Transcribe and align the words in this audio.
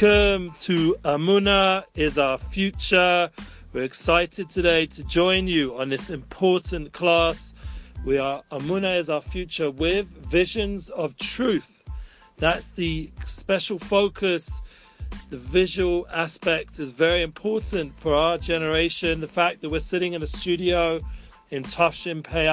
Welcome 0.00 0.54
to 0.60 0.96
Emuna 1.04 1.84
is 1.94 2.16
our 2.16 2.38
future. 2.38 3.28
We're 3.74 3.84
excited 3.84 4.48
today 4.48 4.86
to 4.86 5.04
join 5.04 5.46
you 5.46 5.76
on 5.76 5.90
this 5.90 6.08
important 6.08 6.94
class. 6.94 7.52
We 8.06 8.16
are 8.16 8.42
Emuna 8.50 8.96
is 8.96 9.10
our 9.10 9.20
future 9.20 9.70
with 9.70 10.06
visions 10.06 10.88
of 10.88 11.18
truth. 11.18 11.82
That's 12.38 12.68
the 12.68 13.10
special 13.26 13.78
focus. 13.78 14.62
The 15.28 15.36
visual 15.36 16.08
aspect 16.10 16.78
is 16.78 16.92
very 16.92 17.20
important 17.20 17.92
for 18.00 18.14
our 18.14 18.38
generation. 18.38 19.20
The 19.20 19.28
fact 19.28 19.60
that 19.60 19.68
we're 19.68 19.80
sitting 19.80 20.14
in 20.14 20.22
a 20.22 20.26
studio 20.26 21.00
in 21.50 21.62
Tav 21.62 21.94
Shin 21.94 22.22
Pei 22.22 22.46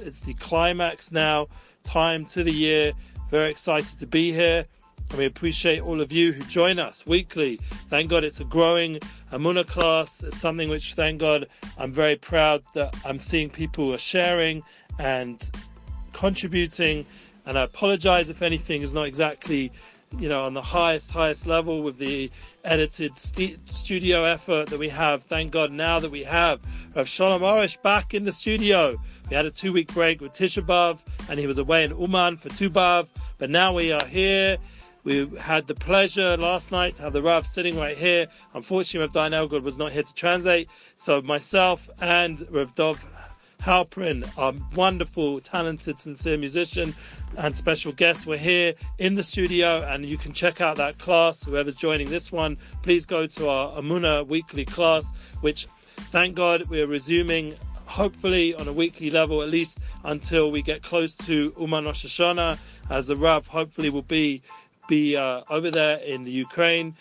it's 0.00 0.20
the 0.20 0.34
climax 0.34 1.10
now, 1.10 1.48
time 1.82 2.24
to 2.26 2.44
the 2.44 2.52
year. 2.52 2.92
Very 3.32 3.50
excited 3.50 3.98
to 3.98 4.06
be 4.06 4.32
here. 4.32 4.66
And 5.10 5.18
we 5.18 5.26
appreciate 5.26 5.80
all 5.80 6.00
of 6.00 6.10
you 6.10 6.32
who 6.32 6.40
join 6.42 6.78
us 6.78 7.06
weekly. 7.06 7.60
Thank 7.88 8.10
God 8.10 8.24
it's 8.24 8.40
a 8.40 8.44
growing 8.44 8.98
Emuna 9.32 9.66
class. 9.66 10.22
It's 10.22 10.38
something 10.38 10.68
which, 10.68 10.94
thank 10.94 11.20
God, 11.20 11.46
I'm 11.78 11.92
very 11.92 12.16
proud 12.16 12.62
that 12.74 12.94
I'm 13.04 13.20
seeing 13.20 13.48
people 13.48 13.94
are 13.94 13.98
sharing 13.98 14.62
and 14.98 15.48
contributing. 16.12 17.06
And 17.46 17.58
I 17.58 17.62
apologize 17.62 18.30
if 18.30 18.42
anything 18.42 18.82
is 18.82 18.94
not 18.94 19.06
exactly, 19.06 19.70
you 20.18 20.28
know, 20.28 20.44
on 20.44 20.54
the 20.54 20.62
highest, 20.62 21.10
highest 21.10 21.46
level 21.46 21.82
with 21.82 21.98
the 21.98 22.30
edited 22.64 23.18
st- 23.18 23.58
studio 23.70 24.24
effort 24.24 24.68
that 24.68 24.78
we 24.78 24.88
have. 24.88 25.22
Thank 25.22 25.52
God 25.52 25.70
now 25.70 26.00
that 26.00 26.10
we 26.10 26.24
have 26.24 26.60
Rav 26.94 27.06
Shalom 27.08 27.42
Arush 27.42 27.80
back 27.82 28.14
in 28.14 28.24
the 28.24 28.32
studio. 28.32 28.96
We 29.28 29.36
had 29.36 29.46
a 29.46 29.50
two 29.50 29.72
week 29.72 29.92
break 29.92 30.20
with 30.20 30.32
Tisha 30.32 30.64
B'Av 30.64 31.00
and 31.28 31.38
he 31.38 31.46
was 31.46 31.58
away 31.58 31.84
in 31.84 31.90
Uman 31.98 32.36
for 32.36 32.48
Tu 32.48 32.70
B'Av. 32.70 33.06
But 33.38 33.50
now 33.50 33.74
we 33.74 33.92
are 33.92 34.06
here 34.06 34.56
we 35.04 35.28
had 35.38 35.66
the 35.66 35.74
pleasure 35.74 36.36
last 36.36 36.72
night 36.72 36.96
to 36.96 37.02
have 37.02 37.12
the 37.12 37.22
Rav 37.22 37.46
sitting 37.46 37.78
right 37.78 37.96
here. 37.96 38.26
Unfortunately, 38.54 39.06
Rav 39.06 39.30
Dayan 39.30 39.48
Elgod 39.48 39.62
was 39.62 39.78
not 39.78 39.92
here 39.92 40.02
to 40.02 40.14
translate, 40.14 40.68
so 40.96 41.20
myself 41.20 41.88
and 42.00 42.46
Rav 42.50 42.74
Dov 42.74 43.04
Halprin, 43.60 44.26
our 44.36 44.52
wonderful, 44.74 45.40
talented, 45.40 46.00
sincere 46.00 46.36
musician 46.36 46.94
and 47.36 47.56
special 47.56 47.92
guest, 47.92 48.26
were 48.26 48.36
here 48.36 48.74
in 48.98 49.14
the 49.14 49.22
studio, 49.22 49.82
and 49.82 50.04
you 50.04 50.18
can 50.18 50.32
check 50.32 50.60
out 50.60 50.76
that 50.76 50.98
class. 50.98 51.44
Whoever's 51.44 51.74
joining 51.74 52.10
this 52.10 52.32
one, 52.32 52.58
please 52.82 53.06
go 53.06 53.26
to 53.26 53.48
our 53.48 53.80
Emuna 53.80 54.26
weekly 54.26 54.64
class, 54.64 55.12
which, 55.40 55.66
thank 56.12 56.34
God, 56.34 56.64
we're 56.68 56.86
resuming 56.86 57.54
hopefully 57.86 58.54
on 58.54 58.68
a 58.68 58.72
weekly 58.72 59.10
level, 59.10 59.42
at 59.42 59.48
least 59.48 59.78
until 60.04 60.50
we 60.50 60.62
get 60.62 60.82
close 60.82 61.14
to 61.16 61.54
Uman 61.58 61.84
Rosh 61.84 62.04
Hashanah, 62.04 62.58
as 62.90 63.06
the 63.06 63.16
Rav 63.16 63.46
hopefully 63.46 63.88
will 63.88 64.02
be 64.02 64.42
be 64.88 65.16
uh, 65.16 65.42
over 65.50 65.70
there 65.70 65.98
in 65.98 66.24
the 66.24 66.30
Ukraine. 66.30 66.96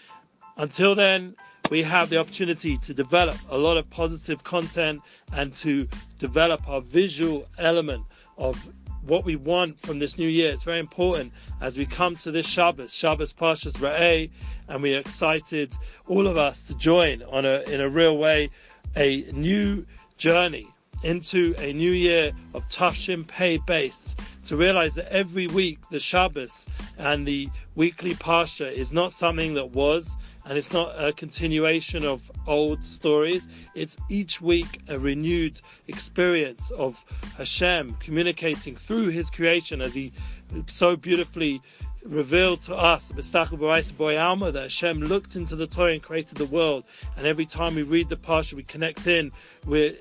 Until 0.57 0.95
then, 0.95 1.35
we 1.69 1.81
have 1.83 2.09
the 2.09 2.17
opportunity 2.17 2.77
to 2.77 2.93
develop 2.93 3.35
a 3.49 3.57
lot 3.57 3.77
of 3.77 3.89
positive 3.89 4.43
content 4.43 5.01
and 5.31 5.55
to 5.55 5.87
develop 6.19 6.67
our 6.67 6.81
visual 6.81 7.47
element 7.57 8.03
of 8.37 8.69
what 9.05 9.25
we 9.25 9.35
want 9.35 9.79
from 9.79 9.99
this 9.99 10.17
new 10.17 10.27
year. 10.27 10.53
It's 10.53 10.63
very 10.63 10.79
important 10.79 11.33
as 11.61 11.77
we 11.77 11.85
come 11.85 12.15
to 12.17 12.31
this 12.31 12.45
Shabbos, 12.45 12.93
Shabbos 12.93 13.33
Parshas 13.33 13.73
Ra'eh, 13.77 14.29
and 14.67 14.81
we 14.81 14.95
are 14.95 14.99
excited, 14.99 15.75
all 16.07 16.27
of 16.27 16.37
us, 16.37 16.61
to 16.63 16.75
join 16.75 17.21
on 17.23 17.45
a 17.45 17.61
in 17.67 17.81
a 17.81 17.89
real 17.89 18.17
way 18.17 18.49
a 18.95 19.23
new 19.31 19.85
journey 20.17 20.67
into 21.03 21.53
a 21.57 21.73
new 21.73 21.91
year 21.91 22.31
of 22.53 22.67
Tav 22.69 22.95
Shin 22.95 23.25
Pei 23.25 23.57
base 23.57 24.15
to 24.45 24.57
realize 24.57 24.95
that 24.95 25.11
every 25.11 25.47
week 25.47 25.79
the 25.89 25.99
Shabbos 25.99 26.67
and 26.97 27.27
the 27.27 27.49
weekly 27.75 28.13
Parsha 28.15 28.71
is 28.71 28.91
not 28.91 29.11
something 29.11 29.53
that 29.53 29.71
was 29.71 30.17
and 30.45 30.57
it's 30.57 30.73
not 30.73 30.93
a 31.01 31.13
continuation 31.13 32.03
of 32.03 32.29
old 32.47 32.83
stories. 32.83 33.47
It's 33.75 33.97
each 34.09 34.41
week 34.41 34.81
a 34.89 34.99
renewed 34.99 35.61
experience 35.87 36.69
of 36.71 37.03
Hashem 37.37 37.95
communicating 37.95 38.75
through 38.75 39.07
His 39.07 39.29
creation 39.29 39.81
as 39.81 39.93
He 39.93 40.11
so 40.67 40.95
beautifully 40.95 41.61
revealed 42.03 42.61
to 42.63 42.75
us, 42.75 43.09
that 44.51 44.63
Hashem 44.63 45.01
looked 45.01 45.37
into 45.37 45.55
the 45.55 45.67
Torah 45.67 45.93
and 45.93 46.03
created 46.03 46.37
the 46.37 46.45
world. 46.45 46.83
And 47.15 47.25
every 47.25 47.45
time 47.45 47.75
we 47.75 47.83
read 47.83 48.09
the 48.09 48.17
Parsha, 48.17 48.53
we 48.53 48.63
connect 48.63 49.07
in. 49.07 49.31
We're 49.65 49.95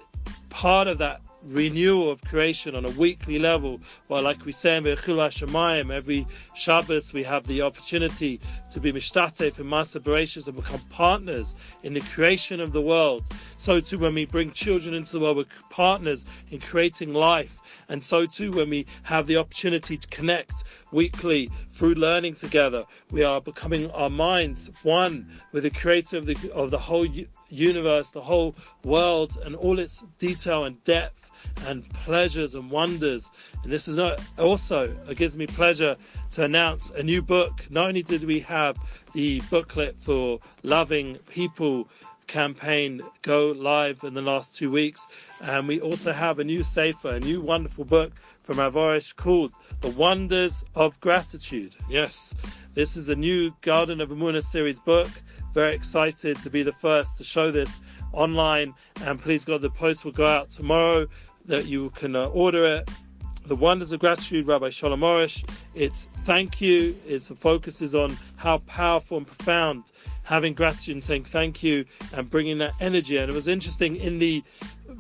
part 0.51 0.89
of 0.89 0.99
that 0.99 1.21
renewal 1.45 2.11
of 2.11 2.21
creation 2.23 2.75
on 2.75 2.85
a 2.85 2.91
weekly 2.91 3.39
level. 3.39 3.81
Well, 4.09 4.23
like 4.23 4.45
we 4.45 4.53
say 4.53 4.77
in 4.77 4.85
Hashemayim, 4.85 5.93
every 5.93 6.27
Shabbos 6.55 7.13
we 7.13 7.23
have 7.25 7.47
the 7.47 7.63
opportunity 7.63 8.41
to 8.71 8.81
be 8.81 8.93
mishtatef 8.93 9.59
and 9.59 9.71
Masa 9.71 10.01
Bereshis 10.01 10.47
and 10.47 10.57
become 10.57 10.81
partners 10.91 11.57
in 11.83 11.95
the 11.95 12.01
creation 12.01 12.61
of 12.61 12.73
the 12.73 12.81
world. 12.81 13.25
So 13.57 13.81
too 13.81 13.99
when 13.99 14.15
we 14.15 14.25
bring 14.25 14.51
children 14.53 14.95
into 14.95 15.13
the 15.13 15.21
world, 15.21 15.37
we're 15.37 15.45
partners 15.71 16.27
in 16.51 16.61
creating 16.61 17.13
life. 17.13 17.59
And 17.89 18.03
so 18.03 18.27
too 18.27 18.51
when 18.53 18.71
we 18.71 18.87
have 19.03 19.27
the 19.27 19.37
opportunity 19.37 19.97
to 19.97 20.09
connect 20.09 20.65
weekly 20.93 21.51
through 21.75 21.95
learning 21.95 22.37
together, 22.37 22.85
we 23.11 23.25
are 23.25 23.41
becoming 23.41 23.91
our 23.91 24.11
minds 24.11 24.71
one 24.83 25.27
with 25.53 25.65
the 25.65 25.71
creator 25.71 26.17
of 26.19 26.27
the, 26.27 26.53
of 26.53 26.71
the 26.71 26.79
whole 26.79 27.07
universe, 27.49 28.11
the 28.11 28.21
whole 28.21 28.55
world 28.85 29.39
and 29.45 29.55
all 29.57 29.79
its 29.79 30.05
detail 30.19 30.65
and 30.65 30.83
depth 30.85 31.32
and 31.67 31.89
pleasures 31.91 32.55
and 32.55 32.71
wonders. 32.71 33.31
And 33.63 33.73
this 33.73 33.89
is 33.89 33.97
not 33.97 34.21
also, 34.39 34.95
it 35.09 35.17
gives 35.17 35.37
me 35.37 35.47
pleasure 35.47 35.97
to 36.33 36.45
announce 36.45 36.91
a 36.91 37.03
new 37.03 37.23
book. 37.23 37.65
Not 37.71 37.89
only 37.89 38.03
did 38.03 38.25
we 38.25 38.41
have 38.41 38.77
the 39.13 39.41
booklet 39.51 39.97
for 40.01 40.41
loving 40.63 41.17
people 41.29 41.89
campaign 42.27 43.03
go 43.21 43.53
live 43.57 44.03
in 44.05 44.15
the 44.15 44.23
last 44.23 44.57
two 44.57 44.71
weeks, 44.71 45.07
and 45.43 45.69
we 45.69 45.81
also 45.81 46.13
have 46.13 46.39
a 46.39 46.45
new 46.45 46.63
sefer, 46.63 47.11
a 47.11 47.21
new 47.21 47.41
wonderful 47.41 47.85
book 47.85 48.13
from 48.43 48.59
Rav 48.59 48.75
Arush 48.75 49.15
called 49.15 49.53
The 49.83 49.91
Wonders 49.91 50.65
of 50.75 50.99
Gratitude. 51.01 51.77
Yes, 51.91 52.35
this 52.75 52.97
is 52.97 53.09
a 53.09 53.15
new 53.15 53.53
Garden 53.61 54.01
of 54.01 54.09
Emuna 54.09 54.43
series 54.43 54.79
book. 54.79 55.09
Very 55.53 55.75
excited 55.75 56.41
to 56.43 56.49
be 56.49 56.63
the 56.63 56.73
first 56.73 57.19
to 57.19 57.25
show 57.25 57.51
this 57.51 57.81
online, 58.13 58.75
and 59.03 59.21
please 59.21 59.45
God, 59.45 59.61
the 59.61 59.71
post 59.71 60.05
will 60.05 60.13
go 60.13 60.27
out 60.27 60.51
tomorrow 60.51 61.07
that 61.47 61.67
you 61.67 61.91
can 61.91 62.17
uh, 62.17 62.27
order 62.27 62.65
it. 62.65 62.91
The 63.47 63.57
Wonders 63.57 63.91
of 63.91 64.01
Gratitude, 64.01 64.47
Rabbi 64.47 64.71
Shalom 64.71 65.01
Arush. 65.01 65.49
It's 65.75 66.09
thank 66.25 66.61
you. 66.61 66.97
It's 67.07 67.29
the 67.29 67.35
focus 67.35 67.83
is 67.83 67.95
on 67.95 68.17
how 68.37 68.59
powerful 68.59 69.19
and 69.19 69.27
profound 69.27 69.85
having 70.23 70.55
gratitude 70.55 70.95
and 70.95 71.05
saying 71.05 71.25
thank 71.25 71.63
you 71.63 71.85
and 72.13 72.31
bringing 72.31 72.59
that 72.59 72.73
energy. 72.81 73.17
And 73.17 73.31
it 73.31 73.35
was 73.35 73.49
interesting 73.49 73.97
in 73.97 74.19
the 74.19 74.45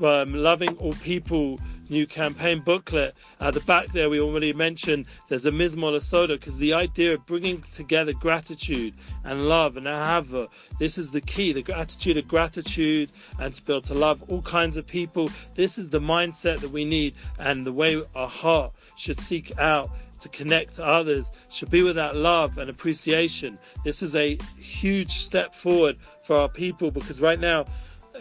um, 0.02 0.34
loving 0.34 0.76
all 0.78 0.92
people 0.94 1.60
new 1.92 2.06
campaign 2.06 2.60
booklet. 2.60 3.14
At 3.40 3.54
the 3.54 3.60
back 3.60 3.92
there, 3.92 4.10
we 4.10 4.18
already 4.18 4.52
mentioned 4.52 5.06
there's 5.28 5.46
a 5.46 5.50
Mizmor 5.50 6.00
Soda 6.00 6.36
because 6.36 6.58
the 6.58 6.72
idea 6.72 7.14
of 7.14 7.26
bringing 7.26 7.62
together 7.72 8.14
gratitude 8.14 8.94
and 9.24 9.48
love 9.48 9.76
and 9.76 9.86
ahava, 9.86 10.48
this 10.78 10.98
is 10.98 11.10
the 11.10 11.20
key, 11.20 11.52
the 11.52 11.76
attitude 11.76 12.16
of 12.16 12.26
gratitude 12.26 13.12
and 13.38 13.54
to 13.54 13.62
be 13.62 13.72
able 13.72 13.82
to 13.82 13.94
love 13.94 14.24
all 14.28 14.42
kinds 14.42 14.76
of 14.76 14.86
people. 14.86 15.30
This 15.54 15.78
is 15.78 15.90
the 15.90 16.00
mindset 16.00 16.60
that 16.60 16.70
we 16.70 16.84
need 16.84 17.14
and 17.38 17.66
the 17.66 17.72
way 17.72 18.02
our 18.14 18.28
heart 18.28 18.72
should 18.96 19.20
seek 19.20 19.56
out 19.58 19.90
to 20.20 20.28
connect 20.28 20.76
to 20.76 20.84
others 20.84 21.30
should 21.50 21.70
be 21.70 21.82
with 21.82 21.96
that 21.96 22.16
love 22.16 22.56
and 22.56 22.70
appreciation. 22.70 23.58
This 23.84 24.02
is 24.02 24.16
a 24.16 24.38
huge 24.56 25.18
step 25.24 25.54
forward 25.54 25.96
for 26.24 26.36
our 26.36 26.48
people 26.48 26.90
because 26.90 27.20
right 27.20 27.40
now 27.40 27.66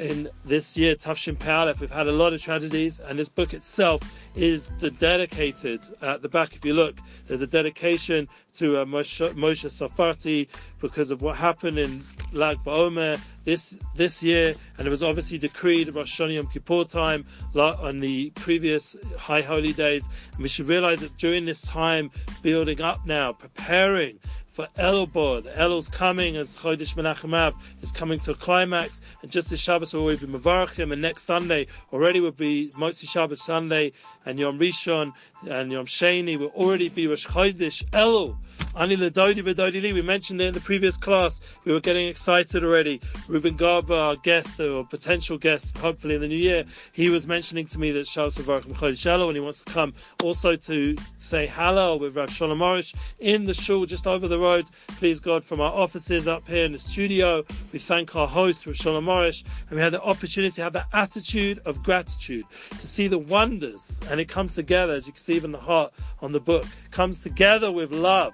in 0.02 0.28
this 0.46 0.76
year, 0.76 0.96
Tav 0.96 1.18
Shin 1.18 1.36
Pei 1.36 1.72
we've 1.80 1.92
had 1.92 2.08
a 2.08 2.12
lot 2.12 2.34
of 2.34 2.42
tragedies, 2.42 3.00
and 3.00 3.20
this 3.20 3.30
book 3.30 3.54
itself 3.54 4.02
is 4.36 4.68
dedicated. 4.98 5.82
At 6.02 6.24
the 6.24 6.30
back, 6.30 6.56
if 6.56 6.66
you 6.66 6.74
look, 6.74 6.98
there's 7.28 7.42
a 7.42 7.48
dedication 7.48 8.28
to 8.56 8.80
uh, 8.80 8.86
Moshe, 8.86 9.34
Moshe 9.36 9.70
Safarti 9.70 10.48
because 10.80 11.12
of 11.12 11.22
what 11.22 11.38
happened 11.38 11.78
in 11.78 12.04
Lag 12.34 12.58
BaOmer 12.66 13.22
this 13.46 13.78
this 13.96 14.24
year, 14.24 14.56
and 14.78 14.88
it 14.88 14.90
was 14.90 15.04
obviously 15.04 15.38
decreed 15.38 15.94
Rosh 15.94 16.20
Hashanah 16.20 16.36
Yom 16.36 16.48
Kippur 16.48 16.84
time 16.84 17.26
on 17.56 18.00
the 18.00 18.32
previous 18.32 18.96
High 19.18 19.42
Holy 19.42 19.74
Days. 19.74 20.10
And 20.34 20.42
we 20.42 20.50
should 20.50 20.68
realize 20.68 21.02
that 21.02 21.16
during 21.18 21.46
this 21.46 21.62
time, 21.62 22.10
building 22.42 22.82
up 22.82 23.06
now, 23.06 23.34
preparing 23.34 24.20
for 24.54 24.68
Elul 24.78 25.44
The 25.44 25.52
Elul's 25.52 25.88
coming 25.88 26.36
as 26.36 26.58
Chodesh 26.58 26.96
Menachem 26.96 27.34
Av 27.34 27.56
is 27.82 27.92
coming 27.92 28.20
to 28.20 28.32
a 28.32 28.36
climax, 28.36 29.02
and 29.22 29.32
just 29.32 29.50
this 29.50 29.60
Shabbos 29.60 29.94
will 29.94 30.08
be 30.08 30.18
Mavarachim, 30.18 30.92
and 30.92 31.02
next 31.02 31.24
Sunday 31.24 31.68
already 31.94 32.20
will 32.20 32.32
be 32.32 32.70
Motzi 32.76 33.08
Shabbos 33.08 33.42
Sunday, 33.42 33.94
and 34.26 34.38
Yom 34.38 34.60
Rishon 34.60 35.14
and 35.50 35.72
Yom 35.72 35.86
Sheni 35.86 36.38
will 36.38 36.50
already 36.50 36.90
be 36.90 37.08
Rosh 37.08 37.28
Chodesh 37.28 37.84
Elul. 37.92 38.38
Ani 38.76 38.96
Ladodi 38.96 39.44
Badodi 39.44 39.94
We 39.94 40.02
mentioned 40.02 40.40
it 40.40 40.46
in 40.46 40.54
the 40.54 40.62
previous 40.62 40.96
class. 40.96 41.42
We 41.66 41.74
were 41.74 41.82
getting 41.82 42.08
excited 42.08 42.64
already. 42.64 43.02
Ruben 43.28 43.58
Garber, 43.58 43.94
our 43.94 44.16
guest 44.16 44.60
or 44.62 44.86
potential 44.86 45.38
guest, 45.38 45.78
hopefully 45.78 46.16
in 46.16 46.22
the 46.22 46.28
new 46.30 46.38
year, 46.38 46.64
he 46.94 47.10
was 47.10 47.28
mentioning 47.28 47.66
to 47.68 47.80
me 47.80 47.92
that 47.92 48.08
Shabbos 48.08 48.38
Baruch 48.38 48.96
Shalom 48.96 49.28
and 49.28 49.36
he 49.36 49.42
wants 49.42 49.62
to 49.64 49.72
come 49.72 49.94
also 50.24 50.56
to 50.56 50.96
say 51.20 51.48
hello 51.48 51.98
with 51.98 52.16
Rav 52.16 52.32
Shalom 52.32 52.60
Arush 52.60 52.96
in 53.20 53.44
the 53.44 53.54
shul 53.54 53.86
just 53.86 54.08
over 54.08 54.30
the 54.30 54.40
road. 54.40 54.66
Please 54.88 55.20
God, 55.20 55.44
from 55.44 55.60
our 55.60 55.72
offices 55.74 56.30
up 56.30 56.48
here 56.48 56.64
in 56.64 56.72
the 56.72 56.80
studio, 56.80 57.44
we 57.74 57.80
thank 57.80 58.16
our 58.16 58.28
host, 58.28 58.66
Rav 58.66 58.78
Shalom 58.78 59.06
Arush, 59.06 59.44
and 59.70 59.78
we 59.78 59.82
had 59.82 59.92
the 59.92 60.02
opportunity 60.02 60.56
to 60.56 60.64
have 60.64 60.74
that 60.74 60.88
attitude 60.94 61.60
of 61.66 61.84
gratitude, 61.84 62.46
to 62.70 62.88
see 62.88 63.08
the 63.08 63.20
wonders, 63.20 64.00
and 64.10 64.22
it 64.22 64.30
comes 64.30 64.56
together, 64.56 64.94
as 64.94 65.08
you 65.08 65.12
can 65.12 65.22
see 65.22 65.34
even 65.34 65.52
the 65.52 65.60
heart 65.60 65.94
on 66.22 66.32
the 66.32 66.40
book, 66.40 66.66
comes 66.92 67.22
together 67.22 67.70
with 67.72 67.92
love. 67.92 68.34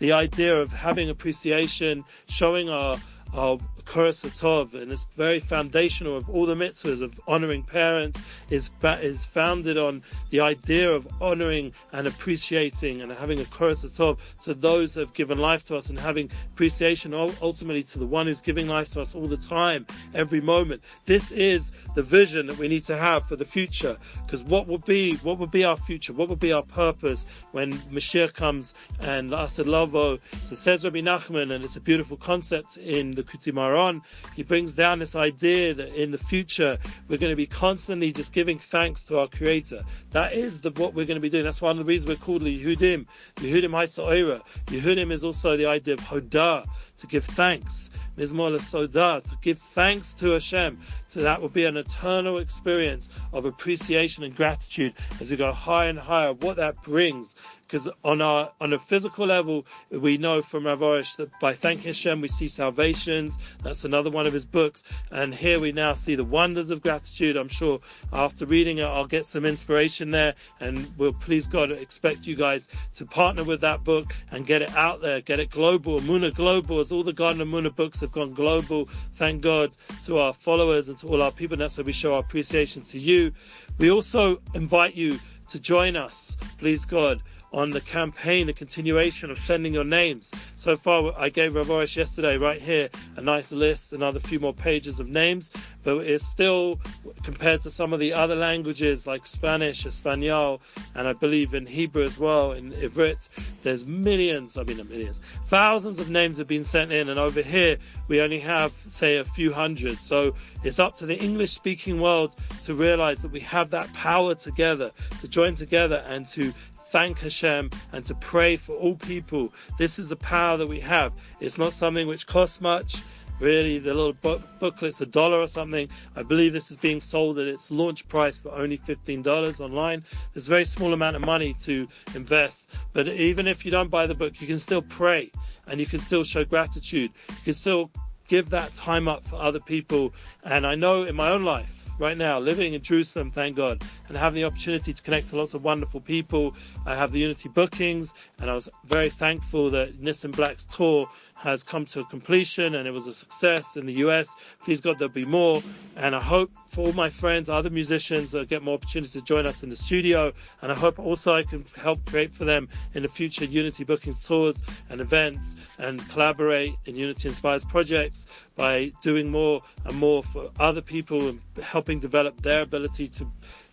The 0.00 0.12
idea 0.12 0.56
of 0.56 0.72
having 0.72 1.10
appreciation, 1.10 2.04
showing 2.28 2.68
our 2.68 2.98
our 3.32 3.58
Kuras 3.90 4.24
Tov, 4.38 4.80
and 4.80 4.92
it's 4.92 5.04
very 5.16 5.40
foundational 5.40 6.16
of 6.16 6.30
all 6.30 6.46
the 6.46 6.54
mitzvahs 6.54 7.02
of 7.02 7.18
honoring 7.26 7.64
parents, 7.64 8.22
is 8.48 8.70
is 9.02 9.24
founded 9.24 9.76
on 9.76 10.00
the 10.30 10.38
idea 10.38 10.88
of 10.88 11.08
honoring 11.20 11.72
and 11.92 12.06
appreciating 12.06 13.02
and 13.02 13.10
having 13.10 13.40
a 13.40 13.44
Kuras 13.44 13.84
Tov 13.84 14.18
to 14.44 14.54
those 14.54 14.94
who 14.94 15.00
have 15.00 15.12
given 15.12 15.38
life 15.38 15.64
to 15.64 15.76
us 15.76 15.90
and 15.90 15.98
having 15.98 16.30
appreciation 16.52 17.12
ultimately 17.12 17.82
to 17.82 17.98
the 17.98 18.06
one 18.06 18.28
who's 18.28 18.40
giving 18.40 18.68
life 18.68 18.92
to 18.92 19.00
us 19.00 19.12
all 19.16 19.26
the 19.26 19.36
time, 19.36 19.84
every 20.14 20.40
moment. 20.40 20.80
This 21.06 21.32
is 21.32 21.72
the 21.96 22.04
vision 22.04 22.46
that 22.46 22.58
we 22.58 22.68
need 22.68 22.84
to 22.84 22.96
have 22.96 23.26
for 23.26 23.34
the 23.34 23.44
future, 23.44 23.96
because 24.24 24.44
what 24.44 24.68
will 24.68 24.78
be 24.78 25.16
what 25.16 25.36
will 25.38 25.48
be 25.48 25.64
our 25.64 25.76
future? 25.76 26.12
What 26.12 26.28
will 26.28 26.36
be 26.36 26.52
our 26.52 26.62
purpose 26.62 27.26
when 27.50 27.72
Mashiach 27.90 28.34
comes 28.34 28.72
and 29.00 29.34
Asad 29.34 29.66
Lavo? 29.66 30.20
So 30.44 30.54
says 30.54 30.84
Rabbi 30.84 31.00
Nachman, 31.00 31.52
and 31.52 31.64
it's 31.64 31.74
a 31.74 31.80
beautiful 31.80 32.16
concept 32.16 32.76
in 32.76 33.10
the 33.10 33.24
Kuti 33.24 33.52
on, 33.80 34.02
he 34.36 34.42
brings 34.42 34.74
down 34.74 34.98
this 34.98 35.16
idea 35.16 35.74
that 35.74 35.94
in 36.00 36.10
the 36.10 36.18
future 36.18 36.78
we're 37.08 37.18
going 37.18 37.32
to 37.32 37.36
be 37.36 37.46
constantly 37.46 38.12
just 38.12 38.32
giving 38.32 38.58
thanks 38.58 39.04
to 39.06 39.18
our 39.18 39.26
Creator. 39.26 39.82
That 40.10 40.32
is 40.32 40.60
the, 40.60 40.70
what 40.72 40.94
we're 40.94 41.06
going 41.06 41.16
to 41.16 41.20
be 41.20 41.28
doing. 41.28 41.44
That's 41.44 41.60
one 41.60 41.72
of 41.72 41.78
the 41.78 41.84
reasons 41.84 42.08
we're 42.08 42.24
called 42.24 42.42
Yehudim. 42.42 43.06
Yehudim 43.36 43.70
Haitza'ira. 43.70 44.40
Yehudim 44.66 45.10
is 45.10 45.24
also 45.24 45.56
the 45.56 45.66
idea 45.66 45.94
of 45.94 46.00
Hodah, 46.00 46.66
to 47.00 47.06
give 47.06 47.24
thanks. 47.24 47.90
Mizmor 48.16 48.58
Sodah, 48.58 49.24
to 49.24 49.36
give 49.40 49.58
thanks 49.58 50.14
to 50.14 50.32
Hashem. 50.32 50.78
So 51.06 51.20
that 51.20 51.40
will 51.40 51.48
be 51.48 51.64
an 51.64 51.76
eternal 51.76 52.38
experience 52.38 53.08
of 53.32 53.44
appreciation 53.46 54.24
and 54.24 54.36
gratitude 54.36 54.94
as 55.20 55.30
we 55.30 55.36
go 55.36 55.52
higher 55.52 55.88
and 55.88 55.98
higher. 55.98 56.32
What 56.34 56.56
that 56.56 56.82
brings 56.82 57.34
because 57.70 57.88
on 58.04 58.20
our 58.20 58.50
on 58.60 58.72
a 58.72 58.78
physical 58.78 59.26
level, 59.26 59.64
we 59.90 60.16
know 60.18 60.42
from 60.42 60.66
Rav 60.66 60.80
Arush 60.80 61.16
that 61.16 61.30
by 61.40 61.54
thanking 61.54 61.86
Hashem 61.86 62.20
we 62.20 62.26
see 62.26 62.48
salvations. 62.48 63.38
That's 63.62 63.84
another 63.84 64.10
one 64.10 64.26
of 64.26 64.32
his 64.32 64.44
books, 64.44 64.82
and 65.12 65.32
here 65.32 65.60
we 65.60 65.70
now 65.70 65.94
see 65.94 66.16
the 66.16 66.24
wonders 66.24 66.70
of 66.70 66.82
gratitude. 66.82 67.36
I'm 67.36 67.48
sure 67.48 67.80
after 68.12 68.44
reading 68.44 68.78
it, 68.78 68.84
I'll 68.84 69.06
get 69.06 69.24
some 69.24 69.44
inspiration 69.44 70.10
there, 70.10 70.34
and 70.58 70.92
we'll 70.98 71.12
please 71.12 71.46
God 71.46 71.70
expect 71.70 72.26
you 72.26 72.34
guys 72.34 72.66
to 72.94 73.06
partner 73.06 73.44
with 73.44 73.60
that 73.60 73.84
book 73.84 74.14
and 74.32 74.46
get 74.46 74.62
it 74.62 74.74
out 74.74 75.00
there, 75.00 75.20
get 75.20 75.38
it 75.38 75.50
global. 75.50 76.00
Muna 76.00 76.34
Global, 76.34 76.80
all 76.92 77.02
the 77.02 77.12
Garden 77.12 77.40
of 77.40 77.48
Muna 77.48 77.74
books 77.74 78.00
have 78.00 78.12
gone 78.12 78.32
global. 78.32 78.86
Thank 79.14 79.42
God 79.42 79.76
to 80.04 80.18
our 80.18 80.32
followers 80.32 80.88
and 80.88 80.98
to 80.98 81.08
all 81.08 81.22
our 81.22 81.32
people. 81.32 81.54
And 81.54 81.62
That's 81.62 81.76
how 81.76 81.82
we 81.82 81.92
show 81.92 82.14
our 82.14 82.20
appreciation 82.20 82.82
to 82.82 82.98
you. 82.98 83.32
We 83.78 83.90
also 83.90 84.40
invite 84.54 84.94
you 84.94 85.18
to 85.48 85.58
join 85.58 85.96
us, 85.96 86.36
please 86.58 86.84
God 86.84 87.22
on 87.52 87.70
the 87.70 87.80
campaign, 87.80 88.46
the 88.46 88.52
continuation 88.52 89.30
of 89.30 89.38
sending 89.38 89.74
your 89.74 89.84
names. 89.84 90.30
So 90.56 90.76
far, 90.76 91.12
I 91.18 91.28
gave 91.28 91.54
Rav 91.54 91.66
Arush 91.66 91.96
yesterday, 91.96 92.36
right 92.36 92.60
here, 92.60 92.88
a 93.16 93.20
nice 93.20 93.50
list, 93.50 93.92
another 93.92 94.20
few 94.20 94.38
more 94.38 94.54
pages 94.54 95.00
of 95.00 95.08
names, 95.08 95.50
but 95.82 95.98
it's 95.98 96.26
still, 96.26 96.78
compared 97.22 97.60
to 97.62 97.70
some 97.70 97.92
of 97.92 98.00
the 98.00 98.12
other 98.12 98.36
languages 98.36 99.06
like 99.06 99.26
Spanish, 99.26 99.84
Espanol, 99.84 100.60
and 100.94 101.08
I 101.08 101.12
believe 101.12 101.54
in 101.54 101.66
Hebrew 101.66 102.04
as 102.04 102.18
well, 102.18 102.52
in 102.52 102.72
Ivrit, 102.72 103.28
there's 103.62 103.84
millions, 103.84 104.56
I 104.56 104.62
mean, 104.62 104.76
millions, 104.88 105.20
thousands 105.48 105.98
of 105.98 106.08
names 106.08 106.38
have 106.38 106.46
been 106.46 106.64
sent 106.64 106.92
in, 106.92 107.08
and 107.08 107.18
over 107.18 107.42
here, 107.42 107.76
we 108.08 108.20
only 108.20 108.40
have, 108.40 108.72
say, 108.90 109.16
a 109.16 109.24
few 109.24 109.52
hundred. 109.52 109.98
So 109.98 110.34
it's 110.62 110.78
up 110.78 110.96
to 110.96 111.06
the 111.06 111.16
English 111.16 111.52
speaking 111.52 112.00
world 112.00 112.36
to 112.62 112.74
realize 112.74 113.22
that 113.22 113.30
we 113.30 113.40
have 113.40 113.70
that 113.70 113.92
power 113.92 114.34
together, 114.34 114.92
to 115.20 115.28
join 115.28 115.54
together 115.54 116.04
and 116.06 116.26
to 116.28 116.52
thank 116.90 117.20
Hashem 117.20 117.70
and 117.92 118.04
to 118.04 118.14
pray 118.16 118.56
for 118.56 118.74
all 118.74 118.96
people. 118.96 119.52
This 119.78 119.98
is 119.98 120.08
the 120.08 120.16
power 120.16 120.56
that 120.56 120.66
we 120.66 120.80
have. 120.80 121.12
It's 121.38 121.56
not 121.56 121.72
something 121.72 122.06
which 122.06 122.26
costs 122.26 122.60
much. 122.60 123.02
Really, 123.38 123.78
the 123.78 123.94
little 123.94 124.12
book, 124.12 124.42
booklet's 124.58 125.00
a 125.00 125.06
dollar 125.06 125.38
or 125.38 125.48
something. 125.48 125.88
I 126.14 126.22
believe 126.22 126.52
this 126.52 126.70
is 126.70 126.76
being 126.76 127.00
sold 127.00 127.38
at 127.38 127.46
its 127.46 127.70
launch 127.70 128.06
price 128.06 128.36
for 128.36 128.50
only 128.52 128.76
$15 128.76 129.60
online. 129.60 130.04
There's 130.34 130.46
a 130.46 130.50
very 130.50 130.66
small 130.66 130.92
amount 130.92 131.16
of 131.16 131.22
money 131.22 131.54
to 131.62 131.88
invest. 132.14 132.70
But 132.92 133.08
even 133.08 133.46
if 133.46 133.64
you 133.64 133.70
don't 133.70 133.88
buy 133.88 134.06
the 134.06 134.14
book, 134.14 134.40
you 134.42 134.46
can 134.46 134.58
still 134.58 134.82
pray 134.82 135.30
and 135.68 135.80
you 135.80 135.86
can 135.86 136.00
still 136.00 136.22
show 136.22 136.44
gratitude. 136.44 137.12
You 137.28 137.44
can 137.44 137.54
still 137.54 137.90
give 138.28 138.50
that 138.50 138.74
time 138.74 139.08
up 139.08 139.24
for 139.24 139.36
other 139.36 139.60
people. 139.60 140.12
And 140.44 140.66
I 140.66 140.74
know 140.74 141.04
in 141.04 141.16
my 141.16 141.30
own 141.30 141.44
life, 141.44 141.79
right 142.00 142.16
now, 142.16 142.38
living 142.38 142.72
in 142.72 142.82
Jerusalem, 142.82 143.30
thank 143.30 143.56
God, 143.56 143.82
and 144.08 144.16
having 144.16 144.36
the 144.36 144.44
opportunity 144.44 144.92
to 144.92 145.02
connect 145.02 145.28
to 145.28 145.36
lots 145.36 145.52
of 145.52 145.62
wonderful 145.62 146.00
people. 146.00 146.56
I 146.86 146.96
have 146.96 147.12
the 147.12 147.20
Unity 147.20 147.50
bookings, 147.50 148.14
and 148.40 148.50
I 148.50 148.54
was 148.54 148.68
very 148.86 149.10
thankful 149.10 149.70
that 149.70 150.00
Nissim 150.00 150.34
Black's 150.34 150.66
tour 150.66 151.08
has 151.40 151.62
come 151.62 151.86
to 151.86 152.04
completion 152.04 152.74
and 152.74 152.86
it 152.86 152.92
was 152.92 153.06
a 153.06 153.14
success 153.14 153.76
in 153.76 153.86
the 153.86 153.94
US. 154.04 154.36
Please 154.62 154.82
God, 154.82 154.98
there'll 154.98 155.12
be 155.12 155.24
more. 155.24 155.62
And 155.96 156.14
I 156.14 156.22
hope 156.22 156.50
for 156.68 156.86
all 156.86 156.92
my 156.92 157.08
friends, 157.08 157.48
other 157.48 157.70
musicians, 157.70 158.34
uh, 158.34 158.44
get 158.44 158.62
more 158.62 158.74
opportunities 158.74 159.14
to 159.14 159.22
join 159.22 159.46
us 159.46 159.62
in 159.62 159.70
the 159.70 159.76
studio. 159.76 160.32
And 160.60 160.70
I 160.70 160.74
hope 160.74 160.98
also 160.98 161.32
I 161.32 161.42
can 161.42 161.64
help 161.80 162.04
create 162.04 162.34
for 162.34 162.44
them 162.44 162.68
in 162.92 163.02
the 163.02 163.08
future 163.08 163.46
Unity 163.46 163.84
booking 163.84 164.14
tours 164.14 164.62
and 164.90 165.00
events 165.00 165.56
and 165.78 166.06
collaborate 166.10 166.74
in 166.84 166.94
Unity 166.94 167.28
Inspires 167.28 167.64
projects 167.64 168.26
by 168.54 168.92
doing 169.00 169.30
more 169.30 169.62
and 169.86 169.96
more 169.96 170.22
for 170.22 170.50
other 170.60 170.82
people 170.82 171.26
and 171.26 171.40
helping 171.62 172.00
develop 172.00 172.42
their 172.42 172.60
ability 172.60 173.08
to 173.08 173.26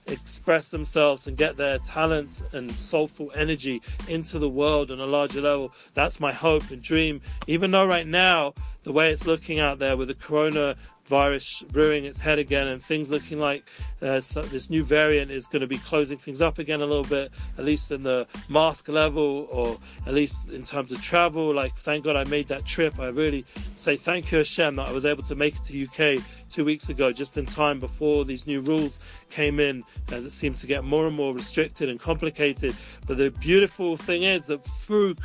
express 0.07 0.71
themselves 0.71 1.27
and 1.27 1.38
get 1.38 1.57
their 1.57 1.77
talents 1.80 2.44
and 2.54 2.71
soulful 2.71 3.31
energy 3.36 3.81
into 4.07 4.39
the 4.39 4.50
world 4.50 4.92
on 4.92 5.00
a 5.00 5.06
larger 5.06 5.42
level. 5.42 5.74
That's 5.94 6.19
my 6.19 6.31
hope 6.31 6.69
and 6.71 6.81
dream. 6.81 7.21
Even 7.48 7.71
though 7.71 7.86
right 7.86 8.07
now, 8.07 8.54
the 8.83 8.92
way 8.92 9.12
it's 9.12 9.25
looking 9.25 9.59
out 9.59 9.80
there 9.80 9.98
with 9.98 10.07
the 10.07 10.15
corona 10.15 10.75
virus 11.07 11.63
rearing 11.74 12.06
its 12.06 12.19
head 12.19 12.39
again 12.39 12.68
and 12.68 12.83
things 12.83 13.09
looking 13.09 13.39
like 13.39 13.63
uh, 14.01 14.21
so 14.21 14.42
this 14.42 14.69
new 14.69 14.83
variant 14.83 15.31
is 15.31 15.48
going 15.48 15.62
to 15.62 15.68
be 15.68 15.77
closing 15.80 16.18
things 16.18 16.42
up 16.42 16.59
again 16.59 16.81
a 16.81 16.86
little 16.86 17.04
bit, 17.04 17.31
at 17.57 17.65
least 17.65 17.92
in 17.92 18.04
the 18.04 18.27
mask 18.50 18.88
level 18.88 19.48
or 19.51 19.78
at 20.06 20.14
least 20.14 20.47
in 20.49 20.64
terms 20.64 20.92
of 20.92 21.02
travel. 21.02 21.54
Like, 21.54 21.76
thank 21.78 22.04
God 22.04 22.16
I 22.16 22.23
made 22.26 22.47
that 22.49 22.66
trip. 22.66 22.99
I 22.99 23.07
really 23.07 23.45
say 23.76 23.95
thank 23.95 24.31
you, 24.31 24.40
Hashem, 24.40 24.76
that 24.76 24.90
I 24.90 24.92
was 24.92 25.06
able 25.06 25.23
to 25.23 25.35
make 25.35 25.56
it 25.56 25.64
to 25.66 26.18
UK 26.18 26.23
two 26.49 26.64
weeks 26.64 26.90
ago, 26.90 27.11
just 27.11 27.37
in 27.37 27.45
time 27.45 27.80
before 27.80 28.26
these 28.26 28.47
new 28.47 28.61
rules 28.61 28.99
came 29.30 29.59
in, 29.59 29.83
as 30.11 30.26
it 30.26 30.31
seems 30.31 30.61
to 30.61 30.68
get 30.68 30.83
more 30.83 31.07
and 31.07 31.16
more 31.16 31.33
restricted 31.33 31.90
and 31.90 31.99
complicated. 31.99 32.76
But 33.06 33.18
the 33.18 33.31
beautiful 33.31 33.97
thing 33.97 34.23
is 34.23 34.45
that 34.45 34.64
through 34.66 35.16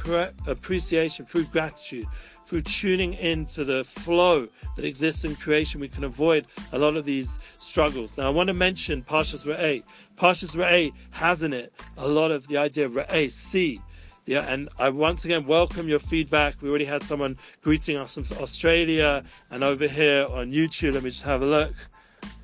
appreciation, 0.46 1.26
through 1.26 1.44
gratitude, 1.44 2.06
through 2.52 2.60
tuning 2.60 3.14
into 3.14 3.64
the 3.64 3.82
flow 3.82 4.46
that 4.76 4.84
exists 4.84 5.24
in 5.24 5.34
creation, 5.34 5.80
we 5.80 5.88
can 5.88 6.04
avoid 6.04 6.46
a 6.72 6.78
lot 6.78 6.98
of 6.98 7.06
these 7.06 7.38
struggles. 7.58 8.18
Now, 8.18 8.26
I 8.26 8.28
want 8.28 8.48
to 8.48 8.52
mention 8.52 9.00
Parshas 9.02 9.46
Re'eh. 9.46 9.82
Parshas 10.18 10.54
Re'eh 10.54 10.92
has 11.12 11.44
in 11.44 11.54
it 11.54 11.72
a 11.96 12.06
lot 12.06 12.30
of 12.30 12.46
the 12.48 12.58
idea 12.58 12.84
of 12.84 12.92
Re'eh, 12.92 13.32
see. 13.32 13.80
Yeah, 14.26 14.40
and 14.40 14.68
I 14.78 14.90
once 14.90 15.24
again 15.24 15.46
welcome 15.46 15.88
your 15.88 15.98
feedback. 15.98 16.60
We 16.60 16.68
already 16.68 16.84
had 16.84 17.02
someone 17.04 17.38
greeting 17.62 17.96
us 17.96 18.16
from 18.16 18.26
Australia 18.38 19.24
and 19.50 19.64
over 19.64 19.88
here 19.88 20.26
on 20.28 20.52
YouTube. 20.52 20.92
Let 20.92 21.04
me 21.04 21.08
just 21.08 21.22
have 21.22 21.40
a 21.40 21.46
look. 21.46 21.72